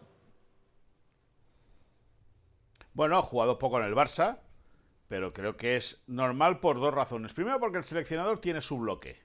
[2.94, 4.38] Bueno, ha jugado poco en el Barça,
[5.08, 7.32] pero creo que es normal por dos razones.
[7.32, 9.20] Primero, porque el seleccionador tiene su bloque.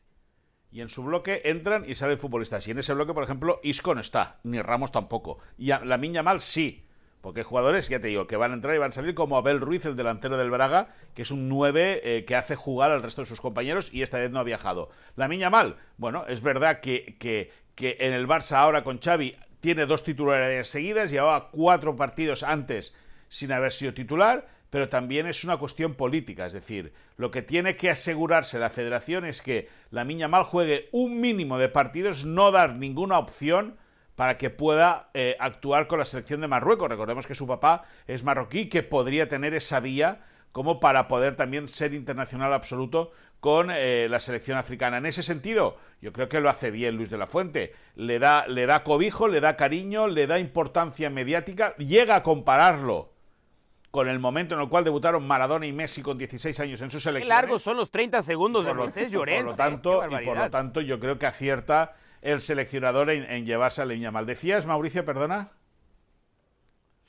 [0.72, 2.68] Y en su bloque entran y salen futbolistas.
[2.68, 5.38] Y en ese bloque, por ejemplo, Isco no está, ni Ramos tampoco.
[5.58, 6.88] Y la Miña Mal sí.
[7.22, 9.38] Porque hay jugadores, ya te digo, que van a entrar y van a salir como
[9.38, 13.04] Abel Ruiz, el delantero del Braga, que es un 9 eh, que hace jugar al
[13.04, 14.90] resto de sus compañeros y esta vez no ha viajado.
[15.16, 19.86] La Miña Mal, bueno, es verdad que, que, en el Barça ahora con Xavi tiene
[19.86, 22.96] dos titularidades seguidas, llevaba cuatro partidos antes
[23.30, 27.76] sin haber sido titular, pero también es una cuestión política, es decir, lo que tiene
[27.76, 32.52] que asegurarse la federación es que la Miña Mal juegue un mínimo de partidos, no
[32.52, 33.78] dar ninguna opción
[34.22, 36.88] para que pueda eh, actuar con la selección de Marruecos.
[36.88, 40.20] Recordemos que su papá es marroquí, que podría tener esa vía
[40.52, 44.98] como para poder también ser internacional absoluto con eh, la selección africana.
[44.98, 47.74] En ese sentido, yo creo que lo hace bien Luis de la Fuente.
[47.96, 53.14] Le da, le da cobijo, le da cariño, le da importancia mediática, llega a compararlo
[53.90, 57.00] con el momento en el cual debutaron Maradona y Messi con 16 años en su
[57.00, 57.28] selección.
[57.28, 59.46] Qué largos son los 30 segundos de Moisés Llorens.
[59.46, 63.82] Por lo tanto, y por lo tanto, yo creo que acierta el seleccionador en, llevarse
[63.82, 64.26] a Leña Mal.
[64.26, 65.52] ¿Decías, Mauricio, perdona?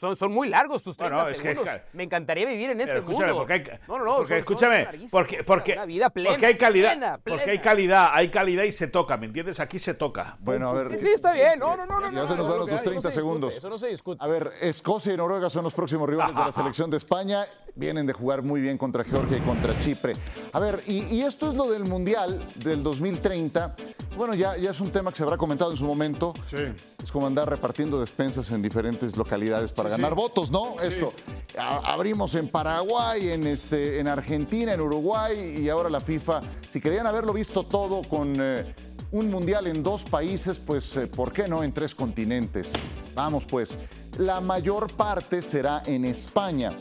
[0.03, 1.69] Son, son muy largos tus 30 segundos.
[1.93, 3.37] Me encantaría vivir en ese mundo.
[3.37, 4.23] Porque hay, no, no, no.
[4.25, 7.21] escúchame, porque, porque, porque hay calidad.
[7.23, 9.61] Porque hay calidad, hay calidad y se toca, ¿me entiendes?
[9.61, 10.37] Aquí se toca.
[10.41, 10.99] Bueno, a ver.
[10.99, 11.61] Sí, está bien.
[11.61, 12.01] No, no, no.
[12.01, 13.57] no ya se nos van los 30 segundos.
[13.57, 14.25] Eso no se discute.
[14.25, 17.45] A ver, Escocia y Noruega son los próximos rivales de la selección de España.
[17.77, 20.15] Vienen de jugar muy bien contra Georgia y contra Chipre.
[20.53, 23.77] A ver, y, esto es lo del Mundial del 2030.
[24.17, 26.35] Bueno, ya, ya es un tema que se habrá comentado en su momento.
[26.47, 26.57] Sí.
[27.03, 30.81] Es como andar repartiendo despensas en diferentes localidades para ganar votos, ¿no?
[30.81, 31.12] Esto.
[31.57, 36.42] abrimos en Paraguay, en, este, en Argentina, en Uruguay y ahora la FIFA.
[36.68, 38.74] Si querían haberlo visto todo con eh,
[39.11, 42.72] un mundial en dos países, pues eh, ¿por qué no en tres continentes?
[43.14, 43.76] Vamos pues.
[44.18, 46.72] La mayor parte será en España.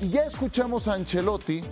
[0.00, 1.62] Y ya escuchamos a Ancelotti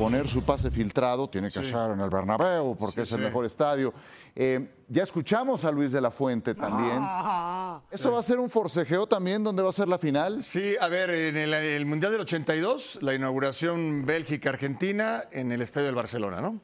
[0.00, 3.92] poner su pase filtrado, tiene que hacerlo en el Bernabéu porque es el mejor estadio.
[4.34, 6.96] Eh, ya escuchamos a Luis de la Fuente también.
[6.98, 7.82] Ah.
[7.90, 10.42] ¿Eso va a ser un forcejeo también donde va a ser la final?
[10.42, 15.96] Sí, a ver, en el, Mundial del 82, la inauguración Bélgica-Argentina en el estadio del
[15.96, 16.62] Barcelona, ¿no?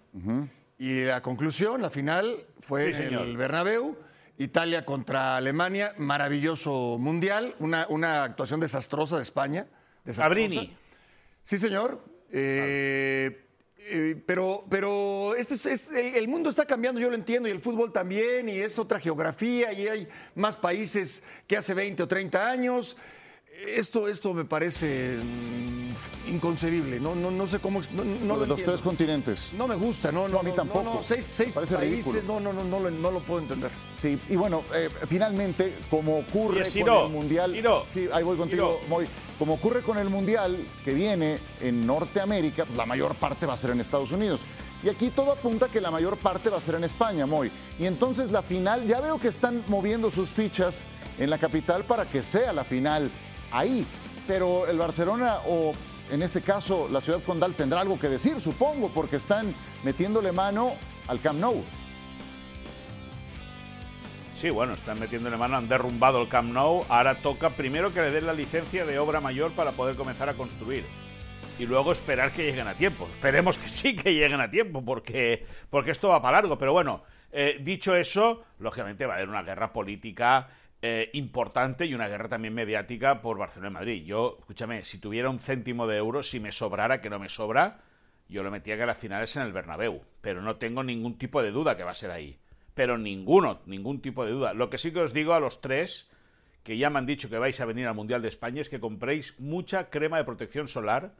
[0.78, 3.98] Y la conclusión, la final, fue en el Bernabéu.
[4.38, 9.66] Italia contra Alemania, maravilloso mundial, una, una actuación desastrosa de España.
[10.10, 10.74] Sabrini.
[11.44, 12.15] Sí, señor.
[12.38, 13.42] Eh,
[13.88, 17.92] eh, pero, pero este es, el, mundo está cambiando, yo lo entiendo, y el fútbol
[17.92, 22.96] también, y es otra geografía, y hay más países que hace 20 o 30 años.
[23.68, 27.00] esto, esto me parece mm, inconcebible.
[27.00, 27.80] No, no, no sé cómo.
[27.94, 29.52] No, no Lo lo de los tres continentes.
[29.54, 30.40] No me gusta, no, no.
[30.40, 30.82] a mí tampoco.
[30.82, 32.22] No, no, seis seis países, ridículo.
[32.26, 33.70] no, no, no, no, lo- no lo puedo entender.
[33.98, 37.52] Sí, y bueno, eh, finalmente, como ocurre Oye, Ciro, con el Mundial.
[37.52, 38.80] Ciro, sí, ahí voy contigo.
[38.88, 39.06] Moy.
[39.38, 43.56] Como ocurre con el Mundial que viene en Norteamérica, pues, la mayor parte va a
[43.58, 44.46] ser en Estados Unidos.
[44.82, 47.50] Y aquí todo apunta que la mayor parte va a ser en España, Moy.
[47.78, 50.86] Y entonces la final, ya veo que están moviendo sus fichas
[51.18, 53.10] en la capital para que sea la final
[53.52, 53.86] ahí.
[54.26, 55.72] Pero el Barcelona o
[56.10, 60.72] en este caso la ciudad condal tendrá algo que decir, supongo, porque están metiéndole mano
[61.08, 61.62] al Camp Nou.
[64.36, 66.84] Sí, bueno, están metiéndole mano, han derrumbado el Camp Nou.
[66.90, 70.34] Ahora toca primero que le den la licencia de obra mayor para poder comenzar a
[70.34, 70.84] construir.
[71.58, 73.08] Y luego esperar que lleguen a tiempo.
[73.14, 76.58] Esperemos que sí que lleguen a tiempo, porque, porque esto va para largo.
[76.58, 80.50] Pero bueno, eh, dicho eso, lógicamente va a haber una guerra política
[80.82, 84.04] eh, importante y una guerra también mediática por Barcelona y Madrid.
[84.04, 87.80] Yo, escúchame, si tuviera un céntimo de euro, si me sobrara, que no me sobra,
[88.28, 90.02] yo lo metía que las finales en el Bernabéu.
[90.20, 92.38] Pero no tengo ningún tipo de duda que va a ser ahí.
[92.76, 94.52] Pero ninguno, ningún tipo de duda.
[94.52, 96.10] Lo que sí que os digo a los tres,
[96.62, 98.80] que ya me han dicho que vais a venir al Mundial de España, es que
[98.80, 101.14] compréis mucha crema de protección solar,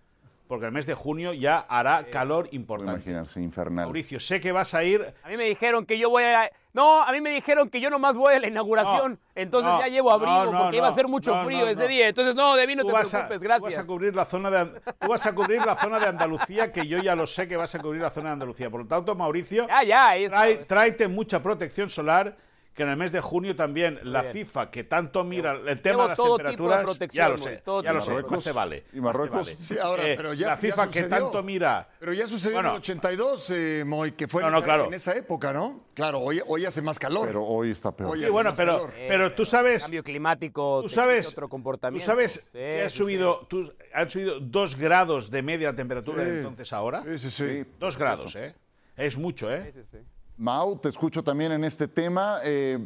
[0.47, 2.93] porque el mes de junio ya hará calor importante.
[2.95, 3.87] imaginarse, infernal.
[3.87, 5.03] Mauricio, sé que vas a ir.
[5.23, 6.51] A mí me dijeron que yo voy a...
[6.73, 9.13] No, a mí me dijeron que yo nomás voy a la inauguración.
[9.13, 11.61] No, entonces no, ya llevo abrigo no, no, porque iba a ser mucho no, frío
[11.65, 11.89] no, ese no.
[11.89, 12.09] día.
[12.09, 13.85] Entonces, no, Devi, no Tú te vas, a, preocupes, tú vas gracias.
[13.85, 16.99] a cubrir la zona de tú vas a cubrir la zona de Andalucía que yo
[16.99, 18.69] ya lo sé que vas a cubrir la zona de Andalucía.
[18.69, 20.39] Por lo tanto, Mauricio, Ya, ya, ahí está.
[20.47, 22.37] trae- tráete mucha protección solar
[22.77, 24.33] que en el mes de junio también la bien.
[24.35, 27.37] FIFA que tanto mira el tema de las todo tipo de temperaturas protección, ya lo
[27.39, 28.55] sé, todo ya lo sé, te protección.
[28.55, 28.85] vale.
[28.93, 29.47] ¿Y Marruecos?
[29.47, 29.57] vale.
[29.59, 31.09] Sí, ahora, Eh, pero ya- la ya FIFA que sucedió.
[31.09, 32.69] tanto mira Pero ya sucedió Bueno.
[32.69, 34.85] en el 82, eh, Moy, que fue No, en, no, esa, claro.
[34.85, 35.87] en esa época, ¿no?
[35.95, 37.27] Claro, hoy, hoy hace más calor.
[37.27, 38.11] Pero hoy está peor.
[38.11, 38.93] Oye, Sí, bueno, pero, calor.
[39.09, 42.05] pero tú sabes, Cambio climático, tú sabes, otro comportamiento.
[42.05, 46.23] tú sabes Sí, que ha sí, subido, tú- han subido dos grados de media temperatura
[46.25, 46.29] Sí.
[46.31, 47.03] entonces ahora.
[47.03, 47.65] Sí, sí, sí.
[47.81, 48.55] Dos grados, ¿eh?
[48.97, 49.73] Es mucho, ¿eh?
[49.73, 49.99] sí, sí, sí.
[50.39, 52.41] Mau, te escucho también en este tema.
[52.45, 52.79] Eh,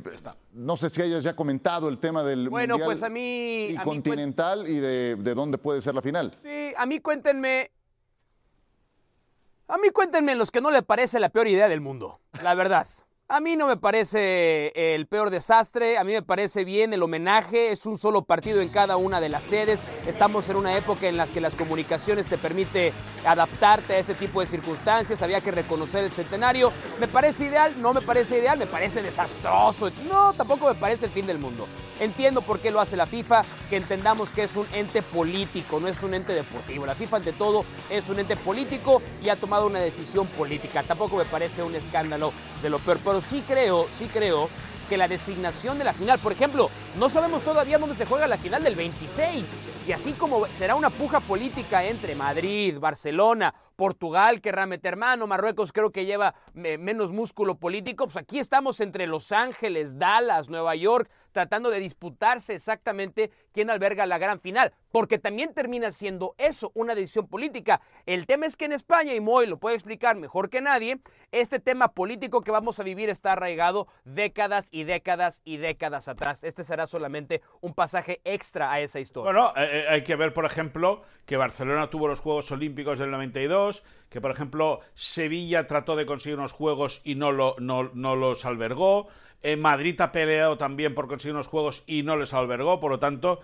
[0.53, 3.77] no sé si hayas ya comentado el tema del Bueno, Mundial pues a mí- y
[3.77, 6.33] a mí continental y de, de dónde puede ser la final.
[6.43, 7.73] Sí, a mí cuéntenme.
[9.67, 12.87] A mí cuéntenme los que no le parece la peor idea del mundo, la verdad.
[13.33, 17.71] A mí no me parece el peor desastre, a mí me parece bien el homenaje,
[17.71, 19.83] es un solo partido en cada una de las sedes.
[20.05, 22.93] Estamos en una época en la que las comunicaciones te permite
[23.25, 26.73] adaptarte a este tipo de circunstancias, había que reconocer el centenario.
[26.99, 27.81] ¿Me parece ideal?
[27.81, 29.93] No me parece ideal, me parece desastroso.
[30.09, 31.69] No, tampoco me parece el fin del mundo.
[32.01, 35.87] Entiendo por qué lo hace la FIFA, que entendamos que es un ente político, no
[35.87, 36.87] es un ente deportivo.
[36.87, 40.83] La FIFA ante todo es un ente político y ha tomado una decisión política.
[40.83, 44.49] Tampoco me parece un escándalo de lo peor, sí creo, sí creo
[44.89, 48.39] que la designación de la final, por ejemplo, no sabemos todavía dónde se juega la
[48.39, 49.47] final del 26.
[49.87, 55.73] Y así como será una puja política entre Madrid, Barcelona, Portugal querrá meter mano, Marruecos
[55.73, 60.75] creo que lleva eh, menos músculo político, pues aquí estamos entre Los Ángeles, Dallas, Nueva
[60.75, 66.73] York, tratando de disputarse exactamente quién alberga la gran final, porque también termina siendo eso,
[66.75, 67.81] una decisión política.
[68.05, 71.01] El tema es que en España, y Moy lo puede explicar mejor que nadie,
[71.33, 76.45] este tema político que vamos a vivir está arraigado décadas y décadas y décadas atrás.
[76.45, 79.33] Este será solamente un pasaje extra a esa historia.
[79.33, 83.11] Bueno, eh, eh, hay que ver, por ejemplo, que Barcelona tuvo los Juegos Olímpicos del
[83.11, 83.70] 92,
[84.09, 88.45] que, por ejemplo, Sevilla trató de conseguir unos Juegos y no, lo, no, no los
[88.45, 89.09] albergó.
[89.43, 92.81] Eh, Madrid ha peleado también por conseguir unos Juegos y no les albergó.
[92.81, 93.41] Por lo tanto,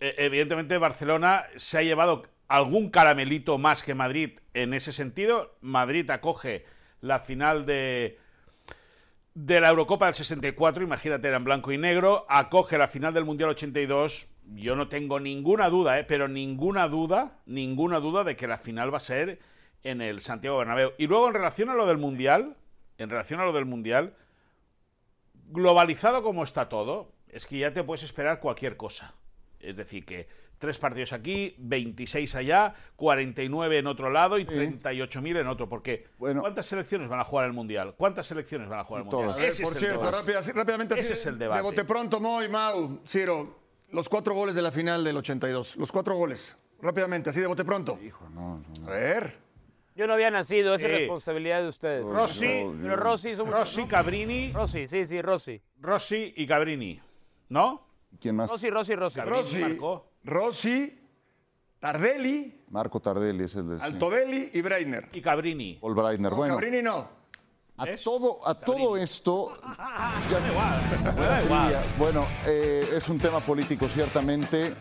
[0.00, 5.56] eh, evidentemente Barcelona se ha llevado algún caramelito más que Madrid en ese sentido.
[5.60, 6.64] Madrid acoge
[7.00, 8.18] la final de,
[9.34, 13.24] de la Eurocopa del 64, imagínate, era en blanco y negro, acoge la final del
[13.24, 14.26] Mundial 82.
[14.54, 16.04] Yo no tengo ninguna duda, ¿eh?
[16.04, 19.38] pero ninguna duda, ninguna duda de que la final va a ser
[19.82, 20.92] en el Santiago Bernabéu.
[20.98, 22.56] Y luego en relación a lo del Mundial,
[22.96, 24.14] en relación a lo del Mundial,
[25.50, 29.14] globalizado como está todo, es que ya te puedes esperar cualquier cosa.
[29.60, 35.46] Es decir, que tres partidos aquí, 26 allá, 49 en otro lado y 38.000 en
[35.46, 35.68] otro.
[35.68, 36.40] Porque Bueno.
[36.40, 37.94] ¿cuántas selecciones van a jugar el Mundial?
[37.96, 39.34] ¿Cuántas selecciones van a jugar el Mundial?
[39.34, 39.42] Todas.
[39.46, 41.58] Ese por es el cierto, rápida- así- rápidamente, así Ese es el debate.
[41.58, 45.76] De bote pronto, Moy, Mau, Ciro, los cuatro goles de la final del 82.
[45.76, 46.56] Los cuatro goles.
[46.80, 47.98] Rápidamente, así de bote pronto.
[48.02, 49.38] Hijo, no, A ver.
[49.96, 50.98] Yo no había nacido, esa es Sí.
[50.98, 52.06] responsabilidad de ustedes.
[52.08, 55.60] Rossi, Pero Rossi hizo mucho- Rossi, Cabrini, Rossi, sí, sí, Rossi.
[55.80, 57.00] Rossi y Cabrini.
[57.48, 57.84] ¿No?
[58.20, 58.48] ¿Quién más?
[58.48, 59.18] Rossi, Rossi, Rossi.
[59.18, 60.12] Cabrini Rossi, marcó.
[60.22, 61.00] Rossi,
[61.80, 63.76] Tardelli, Marco Tardelli es el de...
[63.78, 63.82] sí.
[63.84, 65.08] Altobelli y Breitner.
[65.12, 65.78] Y Cabrini.
[65.80, 66.30] Paul Breitner.
[66.32, 67.08] No, bueno, Cabrini no.
[67.78, 69.56] A todo, a todo esto.
[70.30, 71.84] Da igual.
[71.98, 74.74] Bueno, eh, es un tema político, ciertamente.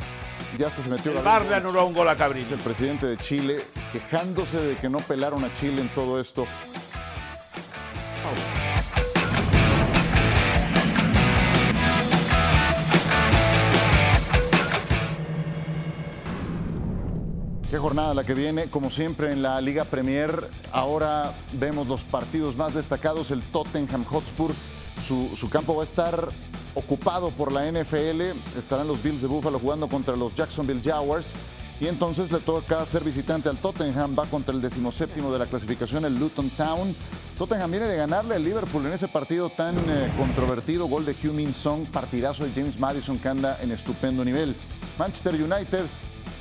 [0.57, 2.55] Ya se metió El la VAR le anuló un gol a Cabrillo.
[2.55, 6.45] el presidente de Chile, quejándose de que no pelaron a Chile en todo esto.
[17.77, 20.49] Jornada la que viene, como siempre en la Liga Premier.
[20.71, 23.31] Ahora vemos los partidos más destacados.
[23.31, 24.51] El Tottenham Hotspur,
[25.05, 26.29] su, su campo va a estar
[26.75, 28.21] ocupado por la NFL.
[28.57, 31.35] Estarán los Bills de Buffalo jugando contra los Jacksonville Jaguars.
[31.79, 34.15] Y entonces le toca ser visitante al Tottenham.
[34.17, 36.95] Va contra el decimoséptimo de la clasificación, el Luton Town.
[37.37, 40.87] Tottenham viene de ganarle al Liverpool en ese partido tan eh, controvertido.
[40.87, 44.55] Gol de Hugh Min Song, partidazo de James Madison que anda en estupendo nivel.
[44.97, 45.85] Manchester United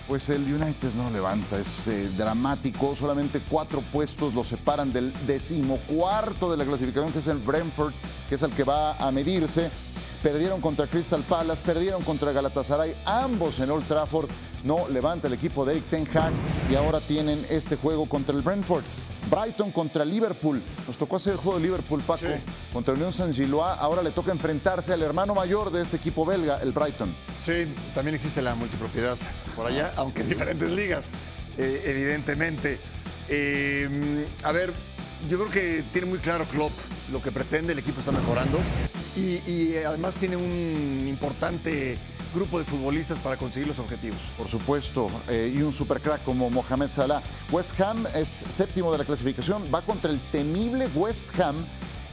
[0.06, 2.94] pues el United no levanta, es eh, dramático.
[2.94, 7.92] Solamente cuatro puestos lo separan del decimocuarto de la clasificación, que es el Brentford,
[8.28, 9.70] que es el que va a medirse.
[10.22, 14.28] Perdieron contra Crystal Palace, perdieron contra Galatasaray, ambos en Old Trafford.
[14.66, 16.32] No levanta el equipo de Eric Ten Hag
[16.68, 18.82] y ahora tienen este juego contra el Brentford.
[19.30, 20.60] Brighton contra Liverpool.
[20.88, 22.26] Nos tocó hacer el juego de Liverpool, Paco,
[22.72, 23.76] contra Unión San Gilois.
[23.78, 27.14] Ahora le toca enfrentarse al hermano mayor de este equipo belga, el Brighton.
[27.40, 29.16] Sí, también existe la multipropiedad
[29.54, 31.12] por allá, aunque en diferentes ligas,
[31.58, 32.80] eh, evidentemente.
[33.28, 34.72] Eh, a ver,
[35.30, 36.72] yo creo que tiene muy claro Klopp
[37.12, 38.58] lo que pretende, el equipo está mejorando
[39.16, 41.98] y, y además tiene un importante
[42.34, 44.18] grupo de futbolistas para conseguir los objetivos.
[44.36, 47.22] Por supuesto, eh, y un supercrack como Mohamed Salah.
[47.50, 51.56] West Ham es séptimo de la clasificación, va contra el temible West Ham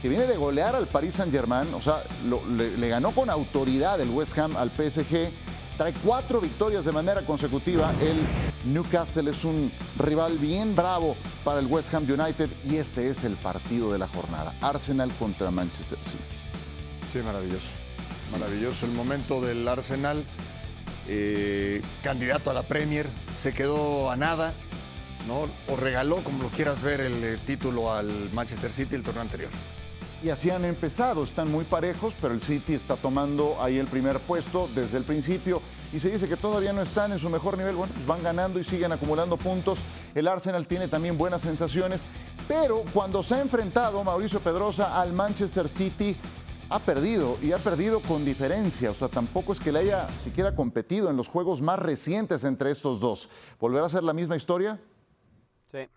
[0.02, 3.98] que viene de golear al Paris Saint-Germain, o sea, lo- le, le ganó con autoridad
[4.00, 5.30] el West Ham al PSG.
[5.78, 7.92] Trae cuatro victorias de manera consecutiva.
[8.00, 8.16] El
[8.72, 13.34] Newcastle es un rival bien bravo para el West Ham United y este es el
[13.36, 14.54] partido de la jornada.
[14.60, 16.18] Arsenal contra Manchester City.
[17.12, 17.66] Sí, maravilloso.
[18.32, 20.24] Maravilloso el momento del Arsenal.
[21.08, 24.52] eh, candidato a la Premier, se quedó a nada,
[25.26, 25.48] ¿no?
[25.72, 29.50] O regaló, como lo quieras ver, el eh, título al Manchester City el torneo anterior.
[30.22, 34.18] Y así han empezado, están muy parejos, pero el City está tomando ahí el primer
[34.20, 35.60] puesto desde el principio
[35.92, 37.76] y se dice que todavía no están en su mejor nivel.
[37.76, 39.80] Bueno, pues van ganando y siguen acumulando puntos.
[40.14, 42.02] El Arsenal tiene también buenas sensaciones,
[42.48, 46.16] pero cuando se ha enfrentado Mauricio Pedrosa al Manchester City,
[46.74, 48.90] ha perdido y ha perdido con diferencia.
[48.90, 52.72] O sea, tampoco es que le haya siquiera competido en los juegos más recientes entre
[52.72, 53.30] estos dos.
[53.60, 54.80] ¿Volverá a ser la misma historia?
[55.68, 55.88] Sí.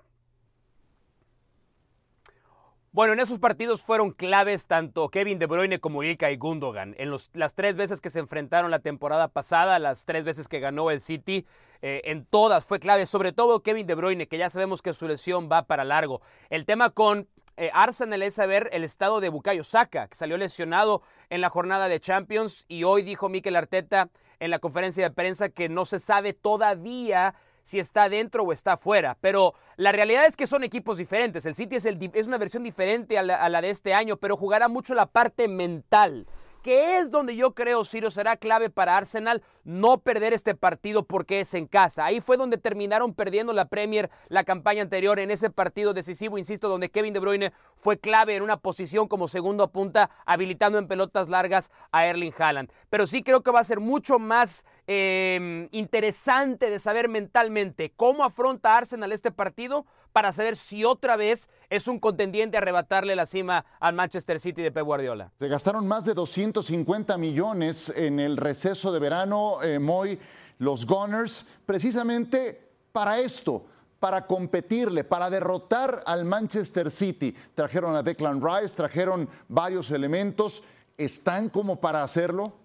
[2.91, 6.93] Bueno, en esos partidos fueron claves tanto Kevin De Bruyne como Ilkay Gundogan.
[6.99, 10.91] En las tres veces que se enfrentaron la temporada pasada, las tres veces que ganó
[10.91, 11.47] el City,
[11.81, 15.07] eh, en todas fue clave, sobre todo Kevin De Bruyne, que ya sabemos que su
[15.07, 16.21] lesión va para largo.
[16.51, 17.27] El tema con
[17.57, 21.87] eh, Arsenal es saber el estado de Bukayo Saka, que salió lesionado en la jornada
[21.87, 25.97] de Champions y hoy dijo Mikel Arteta en la conferencia de prensa que no se
[25.97, 27.33] sabe todavía
[27.63, 29.17] si está dentro o está fuera.
[29.21, 31.47] Pero la realidad es que son equipos diferentes.
[31.47, 34.67] El City es, el es una versión diferente a la de este año, pero jugará
[34.67, 36.27] mucho la parte mental.
[36.63, 41.41] Que es donde yo creo, Ciro, será clave para Arsenal no perder este partido porque
[41.41, 42.05] es en casa.
[42.05, 46.69] Ahí fue donde terminaron perdiendo la Premier la campaña anterior en ese partido decisivo, insisto,
[46.69, 51.27] donde Kevin De Bruyne fue clave en una posición como segundo punta, habilitando en pelotas
[51.27, 52.71] largas a Erling Haaland.
[52.89, 58.23] Pero sí creo que va a ser mucho más eh, interesante de saber mentalmente cómo
[58.23, 59.85] afronta Arsenal este partido
[60.17, 64.63] para saber si otra vez es un contendiente a arrebatarle la cima al Manchester City
[64.63, 65.31] de Pep Guardiola.
[65.37, 70.17] Se gastaron más de 250 millones en el receso de verano, eh, Moy,
[70.57, 72.59] los Gunners, precisamente
[72.91, 73.67] para esto,
[73.99, 77.35] para competirle, para derrotar al Manchester City.
[77.53, 80.63] Trajeron a Declan Rice, trajeron varios elementos.
[80.97, 82.55] ¿Están como para hacerlo?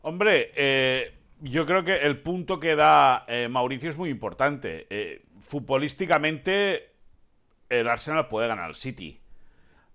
[0.00, 4.86] Hombre, eh, yo creo que el punto que da eh, Mauricio es muy importante.
[4.90, 6.92] Eh, futbolísticamente,
[7.68, 9.20] el Arsenal puede ganar al City.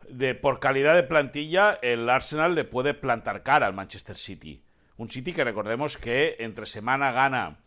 [0.10, 4.62] De, por calidad de plantilla, el Arsenal le puede plantar cara al Manchester City.
[4.98, 7.60] Un City que recordemos que entre semana gana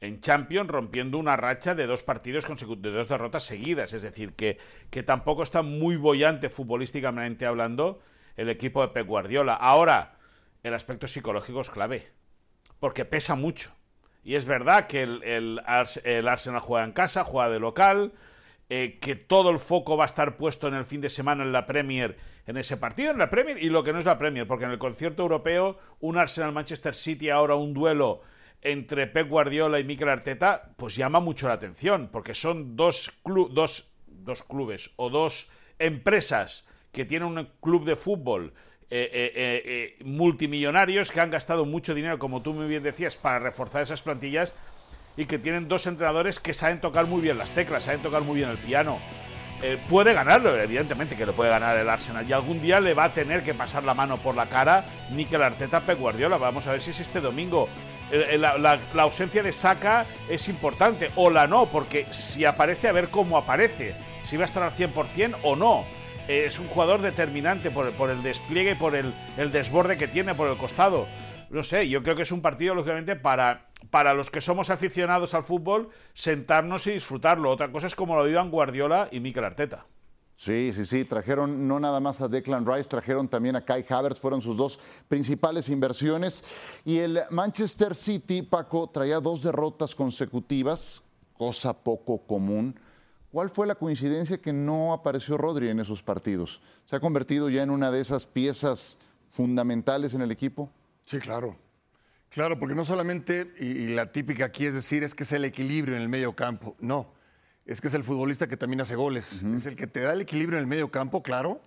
[0.00, 3.92] en Champions rompiendo una racha de dos partidos de dos derrotas seguidas.
[3.92, 4.58] Es decir, que,
[4.90, 8.00] que tampoco está muy bollante futbolísticamente hablando
[8.36, 9.54] el equipo de Pep Guardiola.
[9.54, 10.14] Ahora,
[10.62, 12.08] el aspecto psicológico es clave,
[12.80, 13.72] porque pesa mucho.
[14.24, 18.12] Y es verdad que el, el Ars- el Arsenal juega en casa, juega de local,
[18.68, 21.52] eh, que todo el foco va a estar puesto en el fin de semana en
[21.52, 24.46] la Premier, en ese partido, en la Premier y lo que no es la Premier,
[24.46, 28.20] porque en el concierto europeo, un Arsenal-Manchester City, ahora un duelo
[28.60, 33.92] entre Pep Guardiola y Mikel Arteta, pues llama mucho la atención, porque son dos, dos
[34.06, 38.52] dos clubes o dos empresas que tienen un club de fútbol
[38.90, 43.38] eh, eh, eh, multimillonarios que han gastado mucho dinero, como tú muy bien decías, para
[43.38, 44.54] reforzar esas plantillas
[45.14, 48.36] y que tienen dos entrenadores que saben tocar muy bien las teclas, saben tocar muy
[48.36, 48.98] bien el piano.
[49.90, 53.12] puede ganarlo, evidentemente que lo puede ganar el Arsenal y algún día le va a
[53.12, 56.38] tener que pasar la mano por la cara Mikel Arteta Pep Guardiola.
[56.38, 57.68] Vamos a ver si es este domingo.
[58.38, 63.10] La, la, ausencia de Saka es importante, o la no, porque si aparece, a ver
[63.10, 65.84] cómo aparece, si va a estar al 100% o no
[66.28, 70.58] es un jugador determinante por, el despliegue, por el, el, desborde que tiene por el
[70.58, 71.08] costado.
[71.50, 75.32] No sé, yo creo que es un partido, lógicamente, para, para los que somos aficionados
[75.32, 77.50] al fútbol, sentarnos y disfrutarlo.
[77.50, 79.86] Otra cosa es como lo vivan Guardiola y Mikel Arteta.
[80.34, 84.20] Sí, sí, sí, trajeron no nada más a Declan Rice, trajeron también a Kai Havertz,
[84.20, 86.44] fueron sus dos principales inversiones.
[86.84, 91.02] Y el Manchester City, Paco, traía dos derrotas consecutivas,
[91.32, 92.78] cosa poco común
[93.30, 96.62] ¿Cuál fue la coincidencia que no apareció Rodri en esos partidos?
[96.86, 98.98] ¿Se ha convertido ya en una de esas piezas
[99.30, 100.70] fundamentales en el equipo?
[101.04, 101.54] Sí, claro.
[102.30, 105.96] Claro, porque no solamente, y, la típica aquí es decir, es que es el equilibrio
[105.96, 106.74] en el medio campo.
[106.80, 107.12] No,
[107.66, 109.42] es que es el futbolista que también hace goles.
[109.42, 111.60] Es el que te da el equilibrio en el medio campo, claro.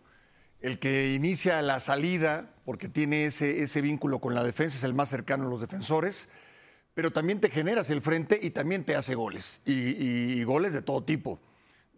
[0.62, 4.96] El que inicia la salida, porque tiene ese, ese vínculo con la defensa, es el
[4.96, 6.30] más cercano a los defensores
[6.94, 11.02] pero también te generas el frente y también te hace goles, y goles de todo
[11.02, 11.40] tipo.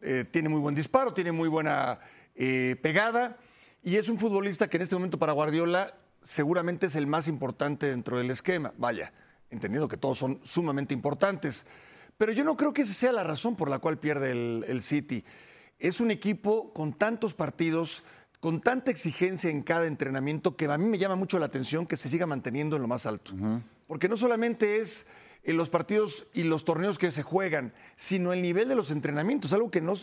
[0.05, 1.99] Eh, tiene muy buen disparo, tiene muy buena
[2.35, 3.37] eh, pegada
[3.81, 7.89] y es un futbolista que en este momento para Guardiola seguramente es el más importante
[7.89, 8.73] dentro del esquema.
[8.77, 9.13] Vaya,
[9.49, 11.65] entendiendo que todos son sumamente importantes.
[12.17, 15.23] Pero yo no creo que esa sea la razón por la cual pierde el, City.
[15.79, 18.03] Es un equipo con tantos partidos,
[18.39, 21.97] con tanta exigencia en cada entrenamiento, que a mí me llama mucho la atención que
[21.97, 23.33] se siga manteniendo en lo más alto.
[23.87, 25.07] Porque no solamente es
[25.43, 29.51] en los partidos y los torneos que se juegan, sino el nivel de los entrenamientos,
[29.53, 29.93] algo que no,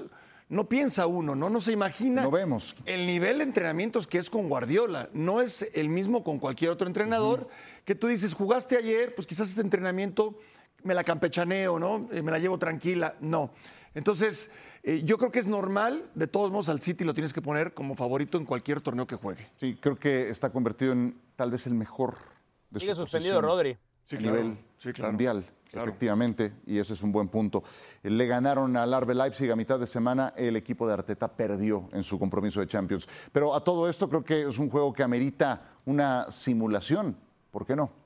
[0.49, 1.49] no piensa uno, ¿no?
[1.49, 2.23] No se imagina.
[2.23, 2.77] No vemos.
[2.85, 6.87] El nivel de entrenamientos que es con Guardiola, no es el mismo con cualquier otro
[6.87, 7.49] entrenador,
[7.85, 10.39] que tú dices, jugaste ayer, pues quizás este entrenamiento
[10.83, 12.09] me la campechaneo, ¿no?
[12.13, 13.17] Eh, me la llevo tranquila.
[13.21, 13.53] No.
[13.95, 14.51] Entonces,
[14.83, 17.75] eh, yo creo que es normal, de todos modos al City lo tienes que poner
[17.75, 19.49] como favorito en cualquier torneo que juegue.
[19.57, 22.17] Sí, creo que está convertido en tal vez el mejor
[22.71, 23.77] de Sigue suspendido Rodri
[24.11, 24.59] a nivel
[25.03, 25.45] mundial.
[25.73, 27.63] Efectivamente, y ese es un buen punto.
[28.03, 32.03] Le ganaron al Arbe Leipzig a mitad de semana, el equipo de Arteta perdió en
[32.03, 33.09] su compromiso de Champions.
[33.31, 37.17] Pero a todo esto creo que es un juego que amerita una simulación,
[37.51, 38.01] ¿por qué no?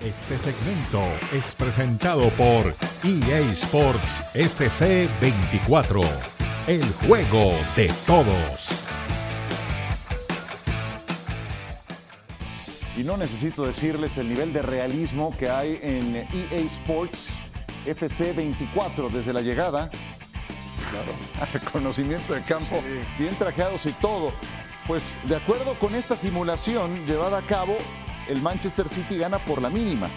[0.00, 6.00] Este segmento es presentado por EA Sports FC 24,
[6.68, 8.86] el juego de todos.
[12.96, 17.40] Y no necesito decirles el nivel de realismo que hay en EA Sports
[17.84, 19.90] FC 24 desde la llegada.
[20.90, 21.62] Claro.
[21.72, 22.82] Conocimiento de campo,
[23.18, 24.32] bien trajeados y todo.
[24.86, 27.76] Pues de acuerdo con esta simulación llevada a cabo,
[28.28, 30.08] el Manchester City gana por la mínima.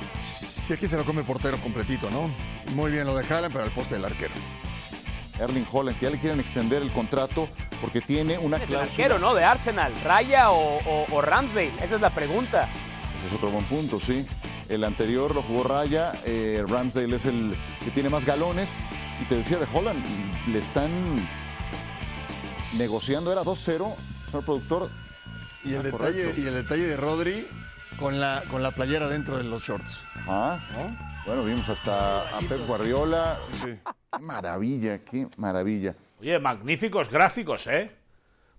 [0.64, 2.30] Sí, aquí se lo come el portero completito, ¿no?
[2.76, 4.34] Muy bien lo de Haaland, pero al poste del arquero.
[5.40, 7.50] Erling Holland, que ya le quieren extender el contrato
[7.82, 9.34] porque tiene una es el arquero, ¿no?
[9.34, 12.68] De Arsenal, Raya o, Ramsdale, esa es la pregunta.
[13.18, 14.26] Ese es otro buen punto, sí.
[14.68, 18.78] El anterior lo jugó Raya, eh, Ramsdale es el que tiene más galones.
[19.22, 20.02] Y te decía de Holland,
[20.48, 20.90] le están
[22.78, 24.90] negociando, era 2-0, señor productor.
[25.64, 27.48] Y el, ah, detalle, y el detalle de Rodri
[27.98, 30.04] con la, con la playera dentro de los shorts.
[30.28, 30.60] Ajá.
[31.26, 33.38] Bueno, vimos hasta a Pep Guardiola.
[33.62, 33.78] Sí.
[34.18, 35.96] Qué maravilla, qué maravilla.
[36.22, 37.90] Oye, magníficos gráficos, ¿eh?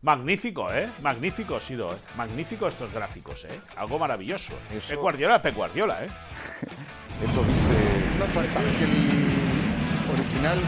[0.01, 0.89] Magnífico, ¿eh?
[1.03, 1.97] Magnífico ha sido, ¿eh?
[2.17, 3.61] Magnífico estos gráficos, ¿eh?
[3.77, 4.55] Algo maravilloso.
[4.75, 4.89] Eso...
[4.89, 6.09] Pep Guardiola, Pep Guardiola, ¿eh?
[7.23, 8.17] Eso dice...
[8.19, 10.59] No parece que el original...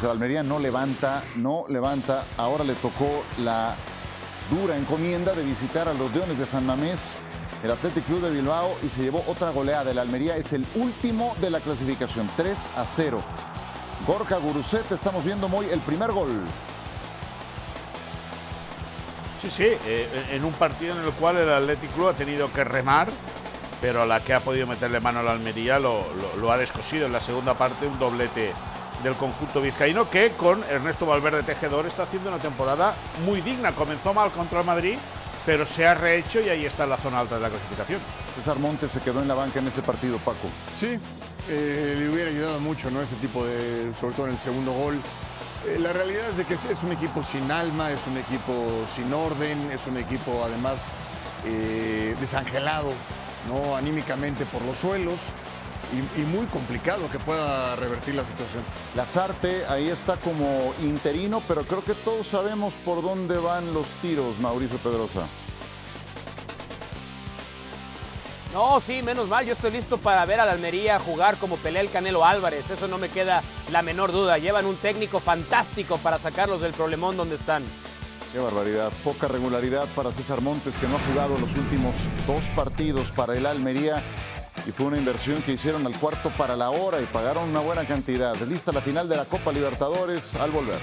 [0.00, 2.24] Pues Almería no levanta, no levanta.
[2.38, 3.76] Ahora le tocó la
[4.50, 7.18] dura encomienda de visitar a los Leones de San Mamés
[7.64, 9.90] el Athletic Club de Bilbao y se llevó otra goleada.
[9.90, 13.22] El Almería es el último de la clasificación, 3 a 0.
[14.06, 16.28] Gorka Guruset, estamos viendo muy el primer gol.
[19.40, 22.64] Sí, sí, eh, en un partido en el cual el Athletic Club ha tenido que
[22.64, 23.08] remar,
[23.80, 26.04] pero a la que ha podido meterle mano a la Almería lo,
[26.38, 28.52] lo ha descosido en la segunda parte, un doblete
[29.02, 32.94] del conjunto vizcaíno que con Ernesto Valverde Tejedor está haciendo una temporada
[33.24, 33.74] muy digna.
[33.74, 34.98] Comenzó mal contra el Madrid,
[35.46, 38.00] pero se ha rehecho y ahí está la zona alta de la clasificación.
[38.36, 40.48] César Montes se quedó en la banca en este partido, Paco.
[40.78, 40.98] Sí,
[41.48, 43.00] eh, le hubiera ayudado mucho, ¿no?
[43.00, 45.00] Este tipo de, sobre todo en el segundo gol.
[45.66, 49.12] Eh, la realidad es de que es, un equipo sin alma, es un equipo sin
[49.12, 50.94] orden, es un equipo además
[51.44, 52.92] eh, desangelado.
[53.48, 53.76] ¿no?
[53.76, 55.32] anímicamente por los suelos
[55.92, 58.62] y, y muy complicado que pueda revertir la situación.
[58.94, 64.38] Lazarte ahí está como interino, pero creo que todos sabemos por dónde van los tiros,
[64.38, 65.26] Mauricio Pedrosa.
[68.54, 69.44] No, sí, menos mal.
[69.44, 72.70] Yo estoy listo para ver a la Almería jugar como pelea el Canelo Álvarez.
[72.70, 74.38] Eso no me queda la menor duda.
[74.38, 77.64] Llevan un técnico fantástico para sacarlos del problemón donde están.
[78.32, 78.92] Qué barbaridad.
[79.02, 81.94] Poca regularidad para César Montes, que no ha jugado los últimos
[82.28, 84.04] dos partidos para el Almería.
[84.66, 87.84] Y fue una inversión que hicieron al cuarto para la hora y pagaron una buena
[87.86, 88.34] cantidad.
[88.46, 90.78] Lista la final de la Copa Libertadores al volver.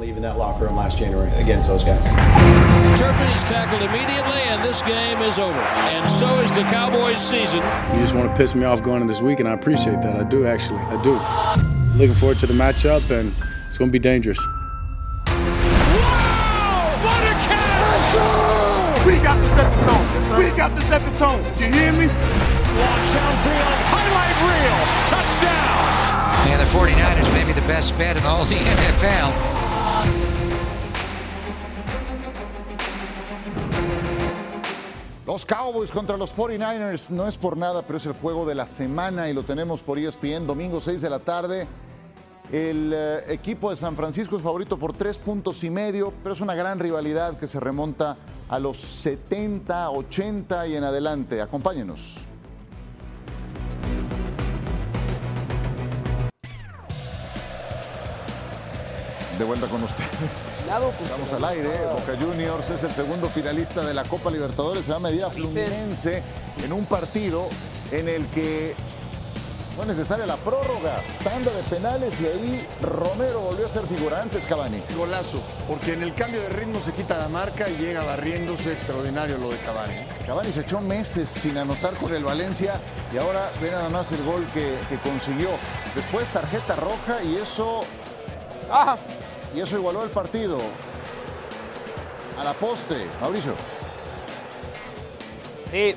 [0.00, 2.02] Leaving that locker room last January against those guys?
[2.98, 5.58] Turpin is tackled immediately, and this game is over.
[5.60, 7.60] And so is the Cowboys' season.
[7.92, 10.16] You just want to piss me off going to this week, and I appreciate that.
[10.16, 10.80] I do, actually.
[10.80, 11.20] I do.
[11.98, 13.30] Looking forward to the matchup, and
[13.68, 14.38] it's going to be dangerous.
[15.28, 16.96] Wow!
[17.04, 19.06] What a catch!
[19.06, 20.06] We got to set the tone.
[20.38, 21.42] we got to set the tone.
[21.58, 22.06] Do You hear me?
[22.08, 24.80] Launch downfield, highlight reel,
[25.12, 26.48] touchdown!
[26.48, 29.59] And the 49ers may be the best bet in all the NFL.
[35.30, 38.66] Los Cowboys contra los 49ers no es por nada, pero es el juego de la
[38.66, 41.68] semana y lo tenemos por ESPN, domingo 6 de la tarde.
[42.50, 46.40] El eh, equipo de San Francisco es favorito por tres puntos y medio, pero es
[46.40, 48.16] una gran rivalidad que se remonta
[48.48, 51.40] a los 70, 80 y en adelante.
[51.40, 52.18] Acompáñenos.
[59.40, 60.44] De vuelta con ustedes.
[61.02, 61.70] Estamos al aire.
[61.94, 64.84] Boca Juniors es el segundo finalista de la Copa Libertadores.
[64.84, 66.22] Se va a medir a Fluminense
[66.62, 67.48] en un partido
[67.90, 68.74] en el que
[69.74, 74.82] fue necesaria la prórroga, tanda de penales y ahí Romero volvió a ser figurante, Cavani.
[74.94, 79.38] Golazo, porque en el cambio de ritmo se quita la marca y llega barriéndose extraordinario
[79.38, 79.94] lo de Cavani.
[80.26, 82.74] Cavani se echó meses sin anotar con el Valencia
[83.10, 85.48] y ahora ve nada más el gol que, que consiguió.
[85.94, 87.86] Después tarjeta roja y eso,
[88.70, 88.96] ¡Ah!
[89.54, 90.58] Y eso igualó el partido.
[92.38, 93.54] A la postre, Mauricio.
[95.70, 95.94] Sí,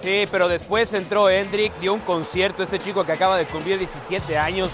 [0.00, 4.36] sí, pero después entró Hendrik, dio un concierto, este chico que acaba de cumplir 17
[4.36, 4.72] años.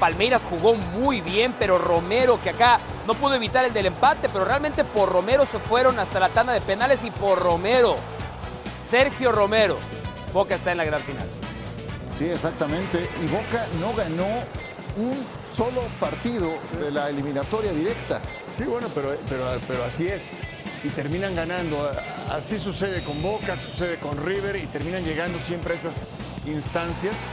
[0.00, 4.44] Palmeiras jugó muy bien, pero Romero, que acá no pudo evitar el del empate, pero
[4.44, 7.96] realmente por Romero se fueron hasta la tanda de penales y por Romero,
[8.84, 9.78] Sergio Romero,
[10.32, 11.26] Boca está en la gran final.
[12.18, 13.08] Sí, exactamente.
[13.22, 14.26] Y Boca no ganó
[14.96, 15.24] un
[15.56, 18.20] solo partido de la eliminatoria directa.
[18.54, 20.42] Sí, bueno, pero, pero, pero así es.
[20.84, 21.90] Y terminan ganando.
[22.30, 26.04] Así sucede con Boca, sucede con River y terminan llegando siempre a estas
[26.46, 27.28] instancias.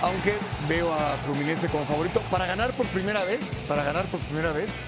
[0.00, 0.36] Aunque
[0.68, 4.84] veo a Fluminense como favorito para ganar por primera vez, para ganar por primera vez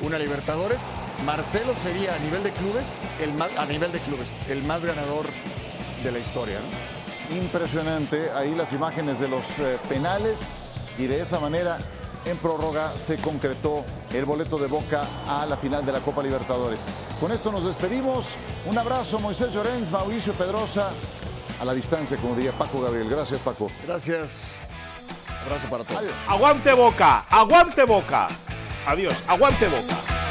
[0.00, 0.84] una Libertadores.
[1.26, 5.26] Marcelo sería a nivel de clubes, el más, a nivel de clubes, el más ganador
[6.02, 6.58] de la historia.
[6.60, 7.36] ¿no?
[7.36, 8.30] Impresionante.
[8.30, 10.40] Ahí las imágenes de los eh, penales
[10.98, 11.78] y de esa manera
[12.24, 16.80] en prórroga se concretó el boleto de Boca a la final de la Copa Libertadores.
[17.20, 18.36] Con esto nos despedimos.
[18.66, 20.90] Un abrazo, Moisés Llorens, Mauricio Pedrosa,
[21.60, 23.08] a la distancia, como diría Paco Gabriel.
[23.08, 23.68] Gracias, Paco.
[23.86, 24.52] Gracias.
[25.44, 26.02] Abrazo para todos.
[26.26, 28.28] Aguante boca, aguante boca.
[28.86, 30.23] Adiós, aguante boca.